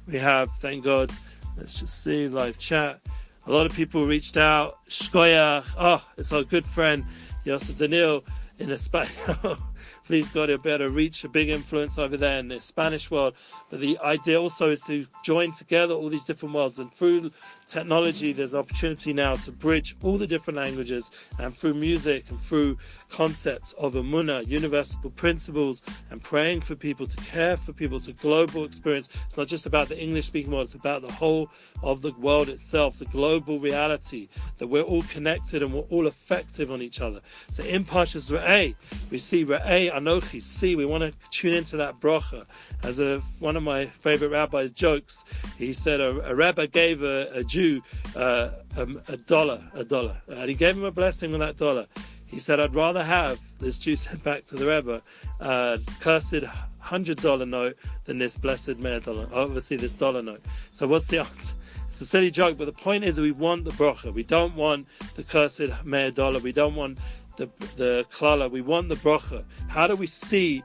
We 0.07 0.19
have, 0.19 0.49
thank 0.61 0.85
God, 0.85 1.13
let's 1.59 1.81
just 1.81 2.03
see 2.03 2.29
live 2.29 2.57
chat. 2.57 2.99
A 3.47 3.53
lot 3.53 3.67
of 3.67 3.75
people 3.75 4.07
reached 4.07 4.39
out. 4.39 4.79
Shkoya, 4.89 5.67
oh, 5.79 6.03
it's 6.17 6.33
our 6.33 6.45
good 6.45 6.65
friend 6.65 7.05
Yosef 7.45 7.77
Daniel 7.77 8.25
in 8.59 8.71
Espanol. 8.71 9.59
Please 10.05 10.29
God, 10.29 10.49
he'll 10.49 10.59
be 10.59 10.71
able 10.71 10.87
to 10.87 10.91
reach 10.91 11.25
a 11.25 11.29
big 11.29 11.49
influence 11.49 11.99
over 11.99 12.17
there 12.17 12.39
in 12.39 12.49
the 12.49 12.61
Spanish 12.61 13.11
world. 13.11 13.35
But 13.71 13.81
the 13.81 13.99
idea 13.99 14.41
also 14.41 14.71
is 14.71 14.81
to 14.83 15.07
join 15.25 15.53
together 15.53 15.95
all 15.95 16.09
these 16.09 16.25
different 16.25 16.55
worlds. 16.55 16.79
And 16.79 16.93
through 16.93 17.31
technology, 17.67 18.33
there's 18.33 18.55
opportunity 18.55 19.13
now 19.13 19.35
to 19.35 19.53
bridge 19.53 19.97
all 20.03 20.19
the 20.19 20.27
different 20.27 20.57
languages 20.57 21.11
and 21.39 21.57
through 21.57 21.75
music 21.75 22.25
and 22.31 22.41
through 22.41 22.79
concepts 23.11 23.73
of 23.75 23.95
Amunah, 23.95 24.47
universal 24.47 25.11
principles, 25.11 25.83
and 26.11 26.23
praying 26.23 26.61
for 26.61 26.75
people, 26.75 27.07
to 27.07 27.17
care 27.17 27.57
for 27.57 27.73
people. 27.73 27.97
It's 27.97 28.09
a 28.09 28.13
global 28.13 28.65
experience. 28.65 29.09
It's 29.27 29.37
not 29.37 29.47
just 29.47 29.67
about 29.67 29.89
the 29.89 29.99
English 29.99 30.27
speaking 30.27 30.53
world, 30.53 30.67
it's 30.67 30.75
about 30.75 31.03
the 31.03 31.13
whole 31.13 31.51
of 31.83 32.03
the 32.03 32.13
world 32.13 32.49
itself, 32.49 32.99
the 32.99 33.05
global 33.07 33.59
reality 33.59 34.29
that 34.59 34.67
we're 34.67 34.83
all 34.83 35.03
connected 35.03 35.63
and 35.63 35.73
we're 35.73 35.83
all 35.91 36.07
effective 36.07 36.71
on 36.71 36.83
each 36.83 37.01
other. 37.01 37.21
So 37.51 37.63
in 37.65 37.85
Parshas 37.85 38.31
Re'eh, 38.31 38.75
we 39.11 39.19
see 39.19 39.45
Re'eh 39.45 39.65
Anochi, 39.69 40.43
see, 40.43 40.77
we 40.77 40.87
want 40.87 41.03
to 41.03 41.13
tune 41.31 41.55
into 41.55 41.77
that 41.77 42.01
bracha. 42.01 42.47
As 42.83 43.01
a, 43.01 43.21
one 43.39 43.57
of 43.57 43.63
my 43.63 43.87
favorite 43.87 44.31
rabbis 44.31 44.71
jokes, 44.71 45.25
he 45.57 45.73
said 45.73 46.01
a, 46.01 46.31
a 46.31 46.35
rabbi 46.35 46.67
gave 46.67 47.03
a, 47.03 47.31
a 47.33 47.45
Jew 47.45 47.83
uh, 48.17 48.51
a, 48.77 48.87
a 49.09 49.17
dollar, 49.17 49.63
a 49.75 49.85
dollar, 49.85 50.17
and 50.29 50.49
he 50.49 50.55
gave 50.55 50.77
him 50.77 50.85
a 50.85 50.91
blessing 50.91 51.31
with 51.31 51.41
that 51.41 51.57
dollar. 51.57 51.87
He 52.27 52.39
said, 52.39 52.61
I'd 52.61 52.75
rather 52.75 53.03
have, 53.03 53.41
this 53.59 53.79
Jew 53.79 53.97
said 53.97 54.23
back 54.23 54.45
to 54.47 54.57
the 54.57 54.67
Rebbe, 54.67 55.03
uh, 55.41 55.79
cursed 56.01 56.45
hundred 56.79 57.21
dollar 57.21 57.45
note 57.45 57.77
than 58.05 58.19
this 58.19 58.37
blessed 58.37 58.79
mayor 58.79 59.01
dollar. 59.01 59.29
Obviously, 59.33 59.77
this 59.77 59.93
dollar 59.93 60.23
note. 60.23 60.43
So 60.73 60.87
what's 60.87 61.07
the 61.09 61.19
answer? 61.19 61.55
It's 61.91 62.01
a 62.01 62.07
silly 62.07 62.31
joke, 62.31 62.59
but 62.59 62.67
the 62.67 62.73
point 62.73 63.05
is 63.05 63.19
we 63.19 63.33
want 63.33 63.65
the 63.65 63.71
bracha. 63.73 64.13
We 64.13 64.23
don't 64.23 64.55
want 64.55 64.87
the 65.17 65.23
cursed 65.23 65.85
mayor 65.85 66.11
dollar. 66.11 66.39
We 66.39 66.53
don't 66.53 66.75
want 66.75 66.99
the 67.39 67.47
the 67.77 68.05
klala. 68.13 68.51
We 68.51 68.61
want 68.61 68.91
the 68.91 68.97
bracha. 68.97 69.45
How 69.69 69.87
do 69.87 69.97
we 69.97 70.07
see 70.07 70.63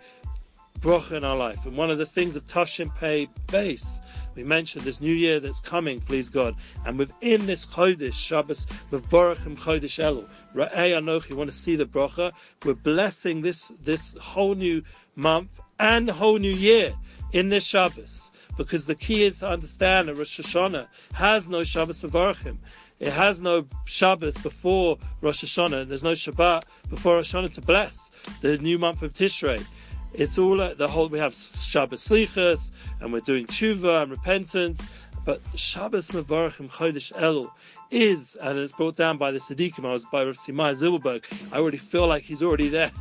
bracha 0.79 1.13
in 1.13 1.23
our 1.23 1.37
life? 1.37 1.65
And 1.65 1.77
one 1.77 1.89
of 1.89 1.97
the 1.97 2.05
things 2.05 2.35
of 2.35 2.45
Tashim 2.47 2.93
Pei 2.95 3.29
base 3.47 4.01
we 4.35 4.43
mentioned 4.43 4.83
this 4.83 4.99
new 4.99 5.13
year 5.13 5.39
that's 5.39 5.59
coming, 5.59 6.01
please 6.01 6.29
God, 6.29 6.55
and 6.85 6.97
within 6.97 7.45
this 7.45 7.65
Chodesh, 7.65 8.13
Shabbos, 8.13 8.65
Mevorachim 8.91 9.55
Chodesh 9.57 9.99
Elul, 10.01 10.27
Ra'ei 10.55 10.97
Anochi, 10.97 11.33
want 11.33 11.51
to 11.51 11.55
see 11.55 11.75
the 11.75 11.85
bracha. 11.85 12.31
We're 12.65 12.73
blessing 12.73 13.41
this, 13.41 13.71
this 13.83 14.15
whole 14.19 14.55
new 14.55 14.81
month 15.15 15.59
and 15.79 16.09
whole 16.09 16.39
new 16.39 16.51
year 16.51 16.93
in 17.31 17.49
this 17.49 17.63
Shabbos. 17.63 18.31
Because 18.57 18.85
the 18.85 18.95
key 18.95 19.23
is 19.23 19.39
to 19.39 19.47
understand 19.47 20.07
that 20.07 20.15
Rosh 20.15 20.39
Hashanah 20.39 20.87
has 21.13 21.49
no 21.49 21.63
Shabbos 21.63 22.01
Mevorachim. 22.01 22.57
It 22.99 23.11
has 23.11 23.41
no 23.41 23.65
Shabbos 23.85 24.37
before 24.37 24.97
Rosh 25.21 25.43
Hashanah. 25.43 25.87
There's 25.87 26.03
no 26.03 26.11
Shabbat 26.13 26.63
before 26.89 27.15
Rosh 27.15 27.33
Hashanah 27.33 27.53
to 27.53 27.61
bless 27.61 28.11
the 28.41 28.57
new 28.57 28.77
month 28.77 29.01
of 29.01 29.13
Tishrei. 29.13 29.65
It's 30.13 30.37
all 30.37 30.57
the 30.57 30.87
whole. 30.87 31.09
We 31.09 31.19
have 31.19 31.33
Shabbos 31.33 32.07
Slichas, 32.07 32.71
and 33.01 33.11
we're 33.11 33.19
doing 33.21 33.47
tshuva 33.47 34.03
and 34.03 34.11
repentance. 34.11 34.87
But 35.25 35.41
Shabbos 35.55 36.09
Mevarachim 36.09 36.69
Chodesh 36.69 37.13
Elul 37.13 37.49
is, 37.89 38.37
and 38.41 38.59
it's 38.59 38.73
brought 38.73 38.95
down 38.95 39.17
by 39.17 39.31
the 39.31 39.39
Siddiqim. 39.39 39.85
I 39.85 39.91
was 39.91 40.05
by 40.05 40.23
Rav 40.23 40.35
Tzvi 40.35 40.53
Meir 40.53 40.73
Zilberberg. 40.73 41.23
I 41.51 41.57
already 41.57 41.77
feel 41.77 42.07
like 42.07 42.23
he's 42.23 42.43
already 42.43 42.67
there. 42.67 42.91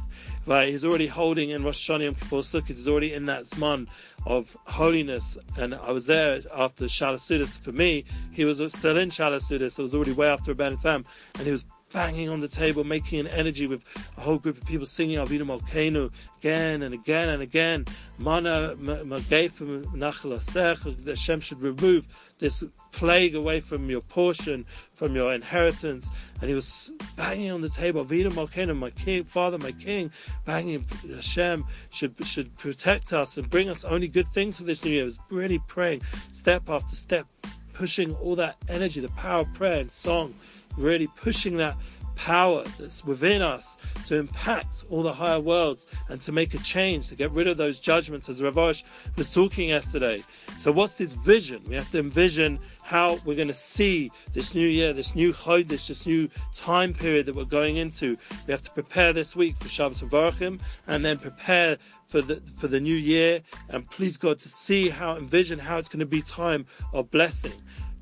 Right, 0.45 0.71
he's 0.71 0.85
already 0.85 1.07
holding 1.07 1.51
in 1.51 1.63
Rosh 1.63 1.89
Hashanah 1.89 2.05
Yom 2.05 2.15
Kippur 2.17 2.39
Sukkot. 2.39 2.67
He's 2.67 2.89
already 2.89 3.13
in 3.13 3.27
that 3.27 3.45
zman 3.45 3.87
of 4.27 4.57
holiness. 4.65 5.39
And 5.57 5.73
I 5.73 5.93
was 5.93 6.07
there 6.07 6.41
after 6.53 6.87
Shalasudis. 6.87 7.59
For 7.61 7.71
me, 7.71 8.05
he 8.33 8.45
was 8.45 8.57
still 8.75 8.99
in 8.99 9.09
Shalasudis. 9.11 9.79
It 9.79 9.83
was 9.83 9.95
already 9.95 10.13
way 10.13 10.27
after 10.27 10.53
Tam, 10.53 11.05
and 11.35 11.45
he 11.45 11.53
was 11.53 11.65
banging 11.93 12.29
on 12.29 12.41
the 12.41 12.49
table, 12.49 12.85
making 12.85 13.21
an 13.21 13.27
energy 13.27 13.67
with 13.67 13.85
a 14.17 14.21
whole 14.21 14.39
group 14.39 14.59
of 14.59 14.67
people 14.67 14.87
singing 14.87 15.19
Avinu 15.19 15.43
Malkeinu 15.43 16.11
again 16.39 16.83
and 16.83 16.95
again 16.95 17.29
and 17.29 17.43
again. 17.43 17.85
Mana 18.19 18.75
that 18.77 21.07
Hashem 21.07 21.41
should 21.41 21.61
remove 21.61 22.07
this 22.39 22.65
plague 22.93 23.35
away 23.35 23.61
from 23.61 23.89
your 23.89 24.01
portion, 24.01 24.67
from 24.95 25.15
your 25.15 25.33
inheritance. 25.33 26.11
And 26.41 26.49
he 26.49 26.55
was 26.55 26.93
banging 27.17 27.51
on 27.51 27.61
the 27.61 27.69
table, 27.69 28.05
Avinu 28.05 28.33
Malkeinu, 28.33 28.77
my 28.77 28.91
king, 28.91 29.25
father, 29.25 29.59
my 29.59 29.73
king, 29.73 30.11
banging 30.45 30.87
Hashem 31.15 31.65
should 31.91 32.15
should 32.25 32.57
protect 32.59 33.13
us 33.13 33.37
and 33.37 33.49
bring 33.49 33.69
us 33.69 33.85
only 33.85 34.09
good 34.09 34.29
things 34.29 34.57
for 34.57 34.65
this 34.65 34.85
new 34.85 34.91
year. 34.91 35.03
He 35.03 35.05
was 35.05 35.19
really 35.31 35.59
praying 35.69 36.03
step 36.33 36.69
after 36.69 36.97
step, 36.97 37.27
pushing 37.73 38.15
all 38.17 38.37
that 38.37 38.57
energy, 38.69 39.01
the 39.01 39.09
power 39.11 39.41
of 39.41 39.55
prayer 39.55 39.81
and 39.81 39.93
song 39.93 40.35
really 40.77 41.07
pushing 41.17 41.57
that 41.59 41.77
power 42.17 42.63
that's 42.79 43.05
within 43.05 43.43
us 43.43 43.79
to 44.07 44.17
impact 44.17 44.85
all 44.91 45.03
the 45.03 45.13
higher 45.13 45.41
worlds 45.41 45.87
and 46.09 46.21
to 46.23 46.33
make 46.33 46.55
a 46.55 46.59
change, 46.59 47.09
to 47.09 47.17
get 47.17 47.31
rid 47.33 47.49
of 47.49 47.57
those 47.57 47.79
judgments, 47.79 48.29
as 48.29 48.43
Rav 48.43 48.55
Arush 48.55 48.85
was 49.17 49.33
talking 49.33 49.71
yesterday. 49.71 50.23
So, 50.61 50.71
what's 50.73 50.99
this 50.99 51.13
vision? 51.13 51.63
We 51.67 51.75
have 51.75 51.91
to 51.93 51.99
envision 51.99 52.59
how 52.83 53.19
we're 53.25 53.37
going 53.37 53.49
to 53.49 53.55
see 53.55 54.11
this 54.33 54.55
new 54.55 54.67
year, 54.67 54.93
this 54.93 55.15
new 55.15 55.33
Chodesh, 55.33 55.89
this 55.89 56.07
new 56.07 56.29
time 56.55 56.93
period 56.93 57.27
that 57.27 57.35
we're 57.35 57.45
going 57.45 57.77
into. 57.77 58.17
We 58.47 58.53
have 58.53 58.63
to 58.63 58.71
prepare 58.71 59.13
this 59.13 59.35
week 59.35 59.57
for 59.61 59.69
Shabbos 59.69 60.03
and 60.03 60.61
and 60.87 61.05
then 61.05 61.19
prepare 61.19 61.79
for 62.07 62.21
the 62.21 62.43
for 62.57 62.69
the 62.69 62.81
new 62.81 62.95
year. 62.95 63.41
And 63.71 63.89
please 63.91 64.17
God 64.17 64.39
to 64.41 64.49
see 64.49 64.89
how 64.89 65.17
envision 65.17 65.59
how 65.59 65.79
it's 65.79 65.89
going 65.89 66.01
to 66.01 66.07
be 66.07 66.23
time 66.23 66.67
of 66.93 67.11
blessing. 67.11 67.53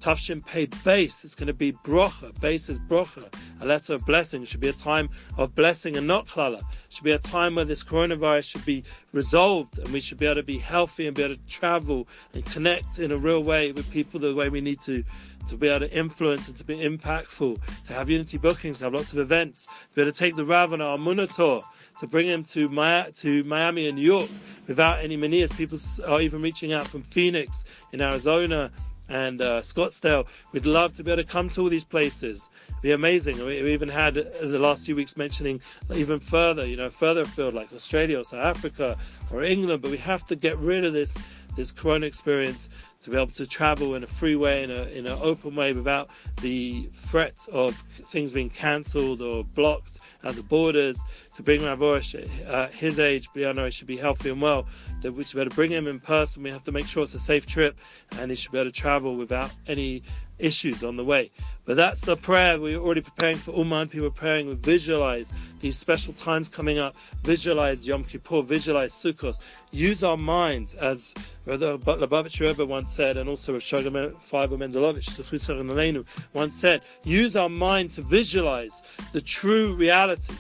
Tafshin 0.01 0.45
paid 0.45 0.75
base. 0.83 1.25
It's 1.25 1.35
going 1.35 1.49
to 1.49 1.53
be 1.53 1.73
brocha. 1.73 2.39
Base 2.41 2.69
is 2.69 2.79
brocha, 2.79 3.33
a 3.61 3.67
letter 3.67 3.95
of 3.95 4.05
blessing. 4.07 4.43
It 4.43 4.49
should 4.49 4.61
be 4.61 4.69
a 4.69 4.73
time 4.73 5.11
of 5.37 5.55
blessing 5.55 5.97
and 5.97 6.07
not 6.07 6.27
klala. 6.27 6.59
It 6.59 6.65
should 6.89 7.05
be 7.05 7.13
a 7.13 7.19
time 7.19 7.55
where 7.55 7.67
this 7.67 7.85
coronavirus 7.85 8.45
should 8.45 8.65
be 8.65 8.83
resolved 9.13 9.79
and 9.79 9.89
we 9.89 10.01
should 10.01 10.19
be 10.19 10.27
able 10.27 10.37
to 10.37 10.43
be 10.43 10.59
healthy 10.59 11.07
and 11.07 11.15
be 11.15 11.23
able 11.23 11.37
to 11.37 11.41
travel 11.49 12.09
and 12.33 12.45
connect 12.47 12.99
in 12.99 13.13
a 13.13 13.17
real 13.17 13.43
way 13.43 13.73
with 13.73 13.91
people 13.91 14.19
the 14.19 14.35
way 14.35 14.49
we 14.49 14.61
need 14.61 14.81
to 14.83 15.05
to 15.49 15.57
be 15.57 15.69
able 15.69 15.87
to 15.87 15.93
influence 15.93 16.49
and 16.49 16.57
to 16.57 16.65
be 16.65 16.77
impactful, 16.77 17.59
to 17.85 17.93
have 17.93 18.09
unity 18.09 18.39
bookings, 18.39 18.79
to 18.79 18.85
have 18.85 18.95
lots 18.95 19.13
of 19.13 19.19
events, 19.19 19.67
to 19.67 19.73
be 19.95 20.03
able 20.03 20.13
to 20.13 20.17
take 20.17 20.37
the 20.37 20.45
Rav 20.45 20.73
on 20.73 20.81
our 20.81 20.97
Munator, 20.97 21.61
to 21.99 22.07
bring 22.07 22.29
him 22.29 22.45
to, 22.45 22.69
Mi- 22.69 23.11
to 23.17 23.43
Miami 23.45 23.89
and 23.89 23.97
New 23.97 24.05
York 24.05 24.29
without 24.69 25.03
any 25.03 25.17
manias. 25.17 25.51
People 25.51 25.79
are 26.07 26.21
even 26.21 26.41
reaching 26.41 26.73
out 26.73 26.87
from 26.87 27.03
Phoenix 27.03 27.65
in 27.93 28.01
Arizona 28.01 28.71
and 29.11 29.43
uh, 29.43 29.61
Scottsdale. 29.61 30.27
We'd 30.53 30.67
love 30.67 30.95
to 30.95 31.05
be 31.05 31.11
able 31.11 31.23
to 31.23 31.29
come 31.29 31.51
to 31.51 31.63
all 31.63 31.69
these 31.69 31.85
places. 31.85 32.49
It'd 32.69 32.83
be 32.83 32.93
amazing. 32.93 33.37
We, 33.39 33.63
we 33.63 33.73
even 33.73 33.89
had 33.89 34.17
uh, 34.17 34.25
the 34.41 34.59
last 34.59 34.87
few 34.87 34.97
weeks 34.97 35.17
mentioning 35.17 35.61
even 35.95 36.21
further, 36.21 36.67
you 36.67 36.77
know, 36.77 36.89
further 36.89 37.23
afield 37.23 37.55
like 37.55 37.73
Australia 37.73 38.21
or 38.21 38.25
South 38.25 38.57
Africa 38.57 38.97
or 39.31 39.43
England. 39.43 39.83
But 39.83 39.91
we 39.91 39.99
have 39.99 40.27
to 40.29 40.37
get 40.37 40.57
rid 40.59 40.85
of 40.85 40.93
this 40.93 41.17
this 41.57 41.73
Corona 41.73 42.07
experience 42.07 42.71
to 43.03 43.11
be 43.11 43.17
able 43.17 43.33
to 43.33 43.47
travel 43.47 43.97
in 43.97 44.05
a 44.05 44.07
free 44.07 44.37
way, 44.37 44.63
in 44.63 44.71
a 44.71 44.85
in 44.85 45.07
an 45.07 45.19
open 45.21 45.57
way, 45.57 45.73
without 45.73 46.09
the 46.41 46.89
threat 46.95 47.37
of 47.53 47.75
things 48.07 48.33
being 48.33 48.51
cancelled 48.51 49.21
or 49.21 49.45
blocked 49.45 49.99
at 50.25 50.37
the 50.37 50.43
borders 50.43 51.03
to 51.35 51.43
bring 51.43 51.65
Rav 51.65 51.79
Arush 51.79 52.49
uh, 52.49 52.69
his 52.69 52.99
age, 52.99 53.29
Brianna 53.35 53.67
he 53.67 53.71
should 53.71 53.87
be 53.87 53.97
healthy 53.97 54.31
and 54.31 54.41
well. 54.41 54.67
That 55.03 55.13
we 55.13 55.25
should 55.25 55.37
be 55.37 55.41
able 55.41 55.51
to 55.51 55.57
bring 55.57 55.71
him 55.71 55.87
in 55.87 56.01
person. 56.01 56.43
We 56.43 56.51
have 56.51 56.65
to 56.65 56.73
make 56.73 56.87
sure 56.87 57.03
it's 57.03 57.15
a 57.15 57.19
safe 57.19 57.47
trip, 57.47 57.79
and 58.19 58.31
he 58.31 58.37
should 58.37 58.53
be 58.53 58.59
able 58.59 58.71
to 58.71 58.77
travel 58.77 59.17
without 59.17 59.51
any 59.67 60.03
issues 60.41 60.83
on 60.83 60.97
the 60.97 61.05
way. 61.05 61.31
But 61.65 61.77
that's 61.77 62.01
the 62.01 62.17
prayer. 62.17 62.61
We're 62.61 62.79
already 62.79 63.03
preparing 63.03 63.37
for 63.37 63.53
Uman. 63.57 63.89
People 63.89 64.09
are 64.09 64.11
praying. 64.11 64.49
We 64.49 64.55
visualize 64.55 65.33
these 65.61 65.79
special 65.79 66.13
times 66.15 66.49
coming 66.49 66.79
up. 66.79 66.97
Visualize 67.23 67.87
Yom 67.87 68.05
Kippur. 68.05 68.43
Visualize 68.43 68.93
Sukkot. 68.93 69.39
Use 69.71 70.03
our 70.03 70.17
minds, 70.17 70.75
as 70.75 71.15
the 71.45 71.79
Lubavitcher 71.79 72.49
Rebbe 72.49 72.67
once 72.67 72.93
said, 72.93 73.17
and 73.17 73.29
also 73.29 73.53
Rav 73.53 73.63
Shraga 73.63 74.15
Feivel 74.31 74.59
Mendlowitz 74.59 76.07
once 76.33 76.57
said, 76.57 76.83
use 77.05 77.37
our 77.37 77.49
mind 77.49 77.93
to 77.93 78.03
visualize 78.03 78.83
the 79.13 79.21
true 79.21 79.75
reality 79.75 80.35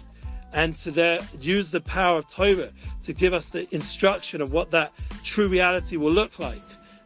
and 0.52 0.76
to 0.76 1.24
use 1.40 1.70
the 1.70 1.80
power 1.80 2.18
of 2.18 2.28
Torah 2.28 2.70
to 3.02 3.12
give 3.12 3.32
us 3.32 3.50
the 3.50 3.72
instruction 3.74 4.40
of 4.40 4.52
what 4.52 4.70
that 4.72 4.92
true 5.22 5.48
reality 5.48 5.96
will 5.96 6.12
look 6.12 6.38
like. 6.38 6.60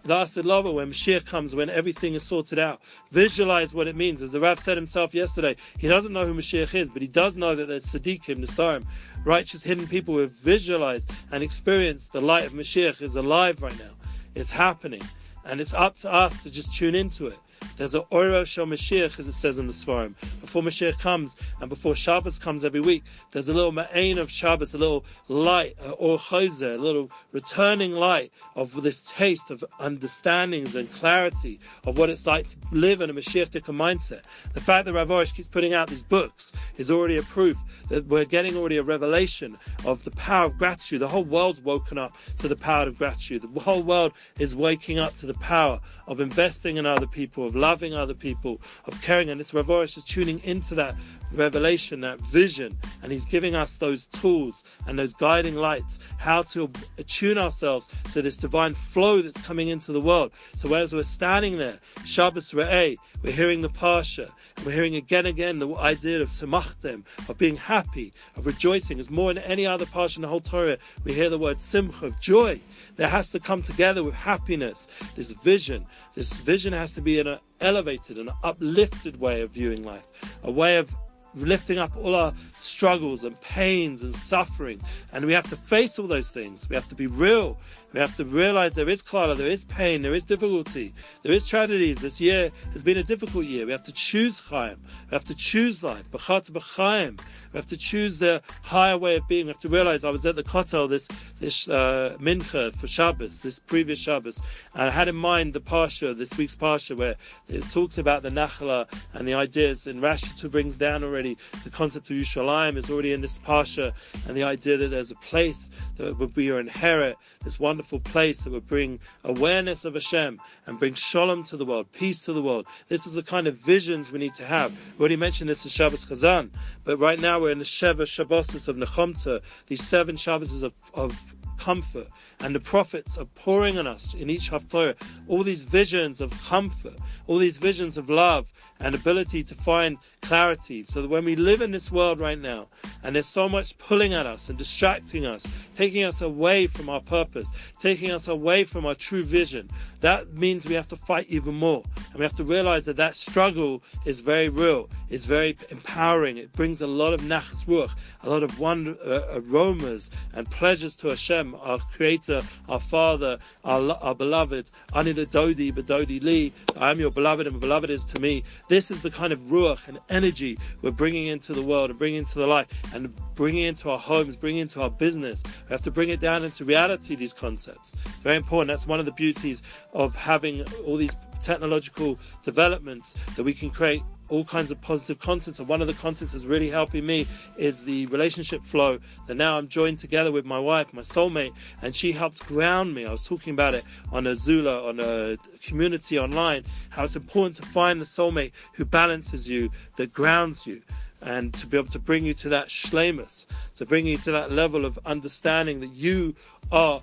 Love 0.06 0.34
when 0.36 0.90
Mashiach 0.90 1.24
comes, 1.24 1.54
when 1.54 1.70
everything 1.70 2.12
is 2.14 2.22
sorted 2.22 2.58
out. 2.58 2.82
Visualize 3.10 3.72
what 3.72 3.88
it 3.88 3.96
means. 3.96 4.20
As 4.20 4.32
the 4.32 4.40
Rav 4.40 4.60
said 4.60 4.76
himself 4.76 5.14
yesterday, 5.14 5.56
he 5.78 5.88
doesn't 5.88 6.12
know 6.12 6.26
who 6.26 6.34
Mashiach 6.34 6.74
is, 6.74 6.90
but 6.90 7.00
he 7.00 7.08
does 7.08 7.36
know 7.36 7.54
that 7.54 7.68
there's 7.68 7.86
Siddiqim, 7.86 8.36
Nistarim, 8.36 8.84
righteous 9.24 9.62
hidden 9.62 9.86
people 9.86 10.14
who 10.14 10.20
have 10.20 10.32
visualized 10.32 11.10
and 11.32 11.42
experienced 11.42 12.12
the 12.12 12.20
light 12.20 12.44
of 12.44 12.52
Mashiach 12.52 13.00
is 13.00 13.16
alive 13.16 13.62
right 13.62 13.78
now. 13.78 13.92
It's 14.34 14.50
happening. 14.50 15.02
And 15.46 15.60
it's 15.60 15.74
up 15.74 15.96
to 15.98 16.12
us 16.12 16.42
to 16.42 16.50
just 16.50 16.74
tune 16.74 16.94
into 16.94 17.26
it. 17.26 17.38
There's 17.76 17.94
a 17.94 18.00
Oro 18.10 18.44
Shel 18.44 18.66
Mashiach, 18.66 19.18
as 19.18 19.28
it 19.28 19.34
says 19.34 19.58
in 19.58 19.66
the 19.66 19.72
Svarim. 19.72 20.14
Before 20.40 20.62
Mashiach 20.62 20.98
comes 20.98 21.36
and 21.60 21.68
before 21.68 21.94
Shabbos 21.94 22.38
comes 22.38 22.64
every 22.64 22.80
week, 22.80 23.04
there's 23.32 23.48
a 23.48 23.54
little 23.54 23.72
Ma'ain 23.72 24.18
of 24.18 24.30
Shabbos, 24.30 24.74
a 24.74 24.78
little 24.78 25.04
light, 25.28 25.76
or 25.98 26.18
Chayzer, 26.18 26.74
a 26.74 26.78
little 26.78 27.10
returning 27.32 27.92
light 27.92 28.32
of 28.54 28.82
this 28.82 29.10
taste 29.10 29.50
of 29.50 29.64
understandings 29.80 30.76
and 30.76 30.90
clarity 30.92 31.58
of 31.86 31.98
what 31.98 32.10
it's 32.10 32.26
like 32.26 32.46
to 32.48 32.56
live 32.72 33.00
in 33.00 33.10
a 33.10 33.14
Mashiach 33.14 33.50
mindset. 33.72 34.22
The 34.52 34.60
fact 34.60 34.86
that 34.86 34.92
Rav 34.92 35.08
Arush 35.08 35.34
keeps 35.34 35.48
putting 35.48 35.74
out 35.74 35.88
these 35.88 36.02
books 36.02 36.52
is 36.76 36.90
already 36.90 37.16
a 37.16 37.22
proof 37.22 37.56
that 37.88 38.06
we're 38.06 38.24
getting 38.24 38.56
already 38.56 38.76
a 38.76 38.82
revelation 38.82 39.58
of 39.84 40.04
the 40.04 40.10
power 40.12 40.46
of 40.46 40.58
gratitude. 40.58 41.00
The 41.00 41.08
whole 41.08 41.24
world's 41.24 41.60
woken 41.60 41.98
up 41.98 42.16
to 42.38 42.48
the 42.48 42.56
power 42.56 42.86
of 42.86 42.98
gratitude. 42.98 43.42
The 43.42 43.60
whole 43.60 43.82
world 43.82 44.12
is 44.38 44.54
waking 44.54 44.98
up 44.98 45.16
to 45.16 45.26
the 45.26 45.34
power 45.34 45.80
of 46.06 46.20
investing 46.20 46.76
in 46.76 46.86
other 46.86 47.06
people, 47.06 47.50
of 47.54 47.60
loving 47.60 47.94
other 47.94 48.14
people, 48.14 48.60
of 48.86 49.00
caring. 49.00 49.30
And 49.30 49.40
this 49.40 49.54
Rav 49.54 49.66
Arush 49.66 49.96
is 49.96 50.04
tuning 50.04 50.40
into 50.44 50.74
that 50.74 50.96
revelation, 51.32 52.00
that 52.00 52.20
vision, 52.20 52.76
and 53.02 53.10
he's 53.10 53.24
giving 53.24 53.54
us 53.54 53.78
those 53.78 54.06
tools 54.06 54.62
and 54.86 54.98
those 54.98 55.14
guiding 55.14 55.56
lights, 55.56 55.98
how 56.18 56.42
to 56.42 56.70
attune 56.98 57.38
ourselves 57.38 57.88
to 58.12 58.22
this 58.22 58.36
divine 58.36 58.74
flow 58.74 59.20
that's 59.20 59.40
coming 59.44 59.68
into 59.68 59.92
the 59.92 60.00
world. 60.00 60.32
So 60.54 60.72
as 60.74 60.94
we're 60.94 61.04
standing 61.04 61.58
there, 61.58 61.78
Shabbos 62.04 62.52
Re'eh, 62.52 62.96
we're 63.22 63.32
hearing 63.32 63.62
the 63.62 63.70
Parsha, 63.70 64.30
and 64.56 64.66
we're 64.66 64.72
hearing 64.72 64.96
again 64.96 65.26
and 65.26 65.28
again 65.28 65.58
the 65.58 65.74
idea 65.76 66.20
of 66.20 66.28
Samachtem, 66.28 67.04
of 67.28 67.38
being 67.38 67.56
happy, 67.56 68.12
of 68.36 68.46
rejoicing. 68.46 69.00
As 69.00 69.10
more 69.10 69.32
than 69.32 69.42
any 69.42 69.66
other 69.66 69.86
Parsha 69.86 70.16
in 70.16 70.22
the 70.22 70.28
whole 70.28 70.40
Torah, 70.40 70.78
we 71.04 71.12
hear 71.12 71.30
the 71.30 71.38
word 71.38 71.60
Simcha, 71.60 72.06
of 72.06 72.20
joy. 72.20 72.60
There 72.96 73.08
has 73.08 73.30
to 73.30 73.40
come 73.40 73.62
together 73.62 74.04
with 74.04 74.14
happiness, 74.14 74.88
this 75.16 75.32
vision. 75.32 75.86
This 76.14 76.32
vision 76.34 76.72
has 76.72 76.94
to 76.94 77.00
be 77.00 77.18
in 77.18 77.26
an 77.26 77.38
elevated 77.60 78.18
and 78.18 78.30
uplifted 78.42 79.18
way 79.20 79.42
of 79.42 79.50
viewing 79.50 79.84
life, 79.84 80.04
a 80.42 80.50
way 80.50 80.76
of 80.76 80.94
lifting 81.34 81.78
up 81.78 81.96
all 81.96 82.14
our 82.14 82.32
struggles 82.56 83.24
and 83.24 83.40
pains 83.40 84.02
and 84.02 84.14
suffering. 84.14 84.80
And 85.12 85.24
we 85.24 85.32
have 85.32 85.48
to 85.50 85.56
face 85.56 85.98
all 85.98 86.06
those 86.06 86.30
things. 86.30 86.68
We 86.68 86.76
have 86.76 86.88
to 86.88 86.94
be 86.94 87.06
real. 87.06 87.58
We 87.94 88.00
have 88.00 88.16
to 88.16 88.24
realize 88.24 88.74
there 88.74 88.88
is 88.88 89.02
klala, 89.02 89.36
there 89.36 89.48
is 89.48 89.62
pain, 89.62 90.02
there 90.02 90.16
is 90.16 90.24
difficulty, 90.24 90.92
there 91.22 91.32
is 91.32 91.46
tragedies. 91.46 91.98
This 91.98 92.20
year 92.20 92.50
has 92.72 92.82
been 92.82 92.96
a 92.96 93.04
difficult 93.04 93.44
year. 93.44 93.66
We 93.66 93.70
have 93.70 93.84
to 93.84 93.92
choose 93.92 94.40
Chaim. 94.40 94.82
We 95.08 95.14
have 95.14 95.24
to 95.26 95.34
choose 95.36 95.80
life. 95.80 96.10
B'chat 96.10 96.50
b'chaim. 96.50 97.20
We 97.52 97.56
have 97.56 97.66
to 97.66 97.76
choose 97.76 98.18
the 98.18 98.42
higher 98.62 98.98
way 98.98 99.14
of 99.14 99.28
being. 99.28 99.46
We 99.46 99.52
have 99.52 99.60
to 99.60 99.68
realize 99.68 100.04
I 100.04 100.10
was 100.10 100.26
at 100.26 100.34
the 100.34 100.42
Kotel 100.42 100.88
this 100.88 101.06
this 101.38 101.68
uh, 101.68 102.16
mincha 102.20 102.74
for 102.74 102.88
Shabbos, 102.88 103.42
this 103.42 103.60
previous 103.60 104.00
Shabbos, 104.00 104.42
and 104.74 104.82
I 104.82 104.90
had 104.90 105.06
in 105.06 105.14
mind 105.14 105.52
the 105.52 105.60
parsha, 105.60 106.18
this 106.18 106.36
week's 106.36 106.56
parsha, 106.56 106.96
where 106.96 107.14
it 107.48 107.62
talks 107.70 107.98
about 107.98 108.24
the 108.24 108.30
nachla 108.30 108.92
and 109.12 109.28
the 109.28 109.34
ideas. 109.34 109.86
And 109.86 110.02
Rashi 110.02 110.36
too 110.36 110.48
brings 110.48 110.78
down 110.78 111.04
already 111.04 111.38
the 111.62 111.70
concept 111.70 112.10
of 112.10 112.16
Yushalayim 112.16 112.76
is 112.76 112.90
already 112.90 113.12
in 113.12 113.20
this 113.20 113.38
parsha, 113.38 113.92
and 114.26 114.36
the 114.36 114.42
idea 114.42 114.76
that 114.78 114.88
there's 114.88 115.12
a 115.12 115.16
place 115.16 115.70
that 115.96 116.18
be 116.34 116.42
your 116.42 116.58
inherit, 116.58 117.16
this 117.44 117.60
wonderful 117.60 117.83
wonderful 117.84 118.12
place 118.12 118.44
that 118.44 118.50
would 118.50 118.66
bring 118.66 118.98
awareness 119.24 119.84
of 119.84 119.92
Hashem 119.92 120.40
and 120.66 120.78
bring 120.78 120.94
shalom 120.94 121.44
to 121.44 121.56
the 121.58 121.66
world, 121.66 121.86
peace 121.92 122.24
to 122.24 122.32
the 122.32 122.40
world. 122.40 122.66
This 122.88 123.06
is 123.06 123.12
the 123.12 123.22
kind 123.22 123.46
of 123.46 123.56
visions 123.56 124.10
we 124.10 124.18
need 124.18 124.32
to 124.34 124.46
have. 124.46 124.72
We 124.96 125.00
already 125.00 125.16
mentioned 125.16 125.50
this 125.50 125.66
in 125.66 125.70
Shabbos 125.70 126.02
Chazan, 126.06 126.48
but 126.84 126.96
right 126.96 127.20
now 127.20 127.38
we're 127.38 127.50
in 127.50 127.58
the 127.58 127.64
Sheva 127.66 128.06
Shabbosis 128.06 128.68
of 128.68 128.76
Nechomta, 128.76 129.42
these 129.66 129.86
seven 129.86 130.16
Shabbos 130.16 130.62
of, 130.62 130.72
of 130.94 131.20
comfort. 131.58 132.08
And 132.40 132.54
the 132.54 132.60
prophets 132.60 133.16
are 133.18 133.24
pouring 133.24 133.78
on 133.78 133.86
us 133.86 134.14
in 134.14 134.30
each 134.30 134.50
Haftarah 134.50 134.96
all 135.28 135.42
these 135.42 135.62
visions 135.62 136.20
of 136.20 136.30
comfort, 136.42 136.98
all 137.26 137.38
these 137.38 137.56
visions 137.56 137.96
of 137.96 138.10
love 138.10 138.46
and 138.80 138.94
ability 138.94 139.42
to 139.44 139.54
find 139.54 139.96
clarity. 140.20 140.82
So 140.84 141.02
that 141.02 141.08
when 141.08 141.24
we 141.24 141.36
live 141.36 141.62
in 141.62 141.70
this 141.70 141.90
world 141.90 142.20
right 142.20 142.38
now, 142.38 142.66
and 143.02 143.14
there's 143.14 143.26
so 143.26 143.48
much 143.48 143.76
pulling 143.78 144.14
at 144.14 144.26
us 144.26 144.48
and 144.48 144.58
distracting 144.58 145.26
us, 145.26 145.46
taking 145.74 146.04
us 146.04 146.20
away 146.22 146.66
from 146.66 146.88
our 146.88 147.00
purpose, 147.00 147.52
taking 147.80 148.10
us 148.10 148.28
away 148.28 148.64
from 148.64 148.84
our 148.84 148.94
true 148.94 149.22
vision, 149.22 149.70
that 150.00 150.34
means 150.34 150.66
we 150.66 150.74
have 150.74 150.88
to 150.88 150.96
fight 150.96 151.26
even 151.28 151.54
more. 151.54 151.82
And 152.10 152.16
we 152.16 152.24
have 152.24 152.34
to 152.34 152.44
realize 152.44 152.84
that 152.86 152.96
that 152.96 153.14
struggle 153.14 153.82
is 154.04 154.20
very 154.20 154.48
real, 154.48 154.88
it's 155.08 155.24
very 155.24 155.56
empowering. 155.70 156.36
It 156.36 156.52
brings 156.52 156.82
a 156.82 156.86
lot 156.86 157.14
of 157.14 157.20
nachas 157.20 157.64
ruach, 157.66 157.90
a 158.22 158.30
lot 158.30 158.42
of 158.42 158.58
wonder, 158.58 158.96
uh, 159.04 159.40
aromas 159.40 160.10
and 160.34 160.50
pleasures 160.50 160.96
to 160.96 161.08
Hashem, 161.08 161.54
our 161.60 161.78
Creator, 161.78 162.33
our 162.68 162.80
Father, 162.80 163.38
our, 163.64 163.92
our 164.00 164.14
beloved. 164.14 164.70
Ani 164.94 165.14
Dodi, 165.14 165.72
Bedodi 165.72 166.22
Li. 166.22 166.52
I 166.76 166.90
am 166.90 167.00
your 167.00 167.10
beloved, 167.10 167.46
and 167.46 167.60
beloved 167.60 167.90
is 167.90 168.04
to 168.06 168.20
me. 168.20 168.44
This 168.68 168.90
is 168.90 169.02
the 169.02 169.10
kind 169.10 169.32
of 169.32 169.40
ruach 169.40 169.88
and 169.88 169.98
energy 170.08 170.58
we're 170.82 170.90
bringing 170.90 171.26
into 171.26 171.52
the 171.52 171.62
world 171.62 171.90
and 171.90 171.98
bringing 171.98 172.18
into 172.20 172.38
the 172.38 172.46
life 172.46 172.66
and 172.94 173.14
bringing 173.34 173.64
into 173.64 173.90
our 173.90 173.98
homes, 173.98 174.36
bringing 174.36 174.62
into 174.62 174.80
our 174.82 174.90
business. 174.90 175.42
We 175.68 175.72
have 175.72 175.82
to 175.82 175.90
bring 175.90 176.10
it 176.10 176.20
down 176.20 176.44
into 176.44 176.64
reality, 176.64 177.14
these 177.14 177.32
concepts. 177.32 177.92
It's 178.04 178.22
very 178.22 178.36
important. 178.36 178.68
That's 178.68 178.86
one 178.86 179.00
of 179.00 179.06
the 179.06 179.12
beauties 179.12 179.62
of 179.92 180.14
having 180.14 180.64
all 180.86 180.96
these 180.96 181.16
technological 181.42 182.18
developments 182.42 183.14
that 183.36 183.44
we 183.44 183.52
can 183.52 183.70
create 183.70 184.02
all 184.34 184.44
kinds 184.44 184.70
of 184.70 184.80
positive 184.80 185.20
concepts. 185.20 185.60
And 185.60 185.68
one 185.68 185.80
of 185.80 185.86
the 185.86 185.94
concepts 185.94 186.32
that's 186.32 186.44
really 186.44 186.68
helping 186.68 187.06
me 187.06 187.26
is 187.56 187.84
the 187.84 188.06
relationship 188.06 188.64
flow 188.64 188.98
that 189.26 189.36
now 189.36 189.56
I'm 189.56 189.68
joined 189.68 189.98
together 189.98 190.32
with 190.32 190.44
my 190.44 190.58
wife, 190.58 190.92
my 190.92 191.02
soulmate, 191.02 191.52
and 191.82 191.94
she 191.94 192.10
helps 192.10 192.40
ground 192.42 192.94
me. 192.94 193.06
I 193.06 193.12
was 193.12 193.26
talking 193.26 193.52
about 193.52 193.74
it 193.74 193.84
on 194.12 194.26
a 194.26 194.34
Zula, 194.34 194.88
on 194.88 194.98
a 195.00 195.36
community 195.62 196.18
online, 196.18 196.64
how 196.90 197.04
it's 197.04 197.16
important 197.16 197.56
to 197.56 197.62
find 197.62 198.00
the 198.00 198.04
soulmate 198.04 198.52
who 198.72 198.84
balances 198.84 199.48
you, 199.48 199.70
that 199.96 200.12
grounds 200.12 200.66
you. 200.66 200.82
And 201.20 201.54
to 201.54 201.66
be 201.66 201.78
able 201.78 201.88
to 201.92 201.98
bring 201.98 202.24
you 202.24 202.34
to 202.34 202.50
that 202.50 202.68
shlemus, 202.68 203.46
to 203.76 203.86
bring 203.86 204.04
you 204.04 204.18
to 204.18 204.32
that 204.32 204.52
level 204.52 204.84
of 204.84 204.98
understanding 205.06 205.80
that 205.80 205.92
you 205.92 206.34
are 206.70 207.00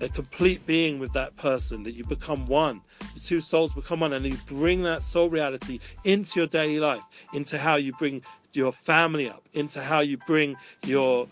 a 0.00 0.08
complete 0.08 0.64
being 0.66 0.98
with 0.98 1.12
that 1.12 1.36
person, 1.36 1.82
that 1.82 1.94
you 1.94 2.04
become 2.04 2.46
one. 2.46 2.80
The 3.14 3.20
two 3.20 3.40
souls 3.40 3.74
become 3.74 4.00
one, 4.00 4.12
and 4.12 4.24
you 4.24 4.36
bring 4.46 4.82
that 4.82 5.02
soul 5.02 5.28
reality 5.28 5.80
into 6.04 6.40
your 6.40 6.46
daily 6.46 6.78
life, 6.78 7.02
into 7.32 7.58
how 7.58 7.76
you 7.76 7.92
bring 7.94 8.22
your 8.52 8.72
family 8.72 9.28
up, 9.28 9.44
into 9.54 9.82
how 9.82 10.00
you 10.00 10.16
bring 10.26 10.56
your 10.84 11.28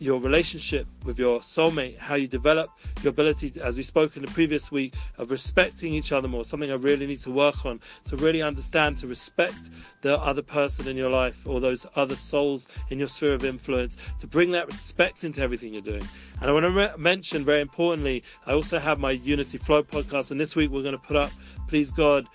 your 0.00 0.18
relationship 0.18 0.86
with 1.04 1.18
your 1.18 1.40
soulmate, 1.40 1.96
how 1.98 2.14
you 2.14 2.26
develop 2.26 2.70
your 3.02 3.10
ability, 3.10 3.50
to, 3.50 3.62
as 3.62 3.76
we 3.76 3.82
spoke 3.82 4.16
in 4.16 4.24
the 4.24 4.30
previous 4.32 4.72
week, 4.72 4.94
of 5.18 5.30
respecting 5.30 5.92
each 5.92 6.10
other 6.10 6.26
more, 6.26 6.42
something 6.42 6.70
I 6.70 6.76
really 6.76 7.06
need 7.06 7.20
to 7.20 7.30
work 7.30 7.66
on, 7.66 7.80
to 8.06 8.16
really 8.16 8.40
understand, 8.40 8.96
to 8.98 9.06
respect 9.06 9.70
the 10.00 10.18
other 10.18 10.40
person 10.40 10.88
in 10.88 10.96
your 10.96 11.10
life 11.10 11.46
or 11.46 11.60
those 11.60 11.86
other 11.96 12.16
souls 12.16 12.66
in 12.88 12.98
your 12.98 13.08
sphere 13.08 13.34
of 13.34 13.44
influence, 13.44 13.98
to 14.20 14.26
bring 14.26 14.50
that 14.52 14.66
respect 14.66 15.22
into 15.22 15.42
everything 15.42 15.74
you're 15.74 15.82
doing. 15.82 16.08
And 16.40 16.48
I 16.48 16.52
want 16.52 16.64
to 16.64 16.70
re- 16.70 16.92
mention 16.96 17.44
very 17.44 17.60
importantly, 17.60 18.24
I 18.46 18.54
also 18.54 18.78
have 18.78 18.98
my 18.98 19.10
Unity 19.10 19.58
Flow 19.58 19.82
podcast, 19.82 20.30
and 20.30 20.40
this 20.40 20.56
week 20.56 20.70
we're 20.70 20.82
going 20.82 20.92
to 20.92 20.98
put 20.98 21.16
up, 21.18 21.30
please 21.68 21.90
God, 21.90 22.26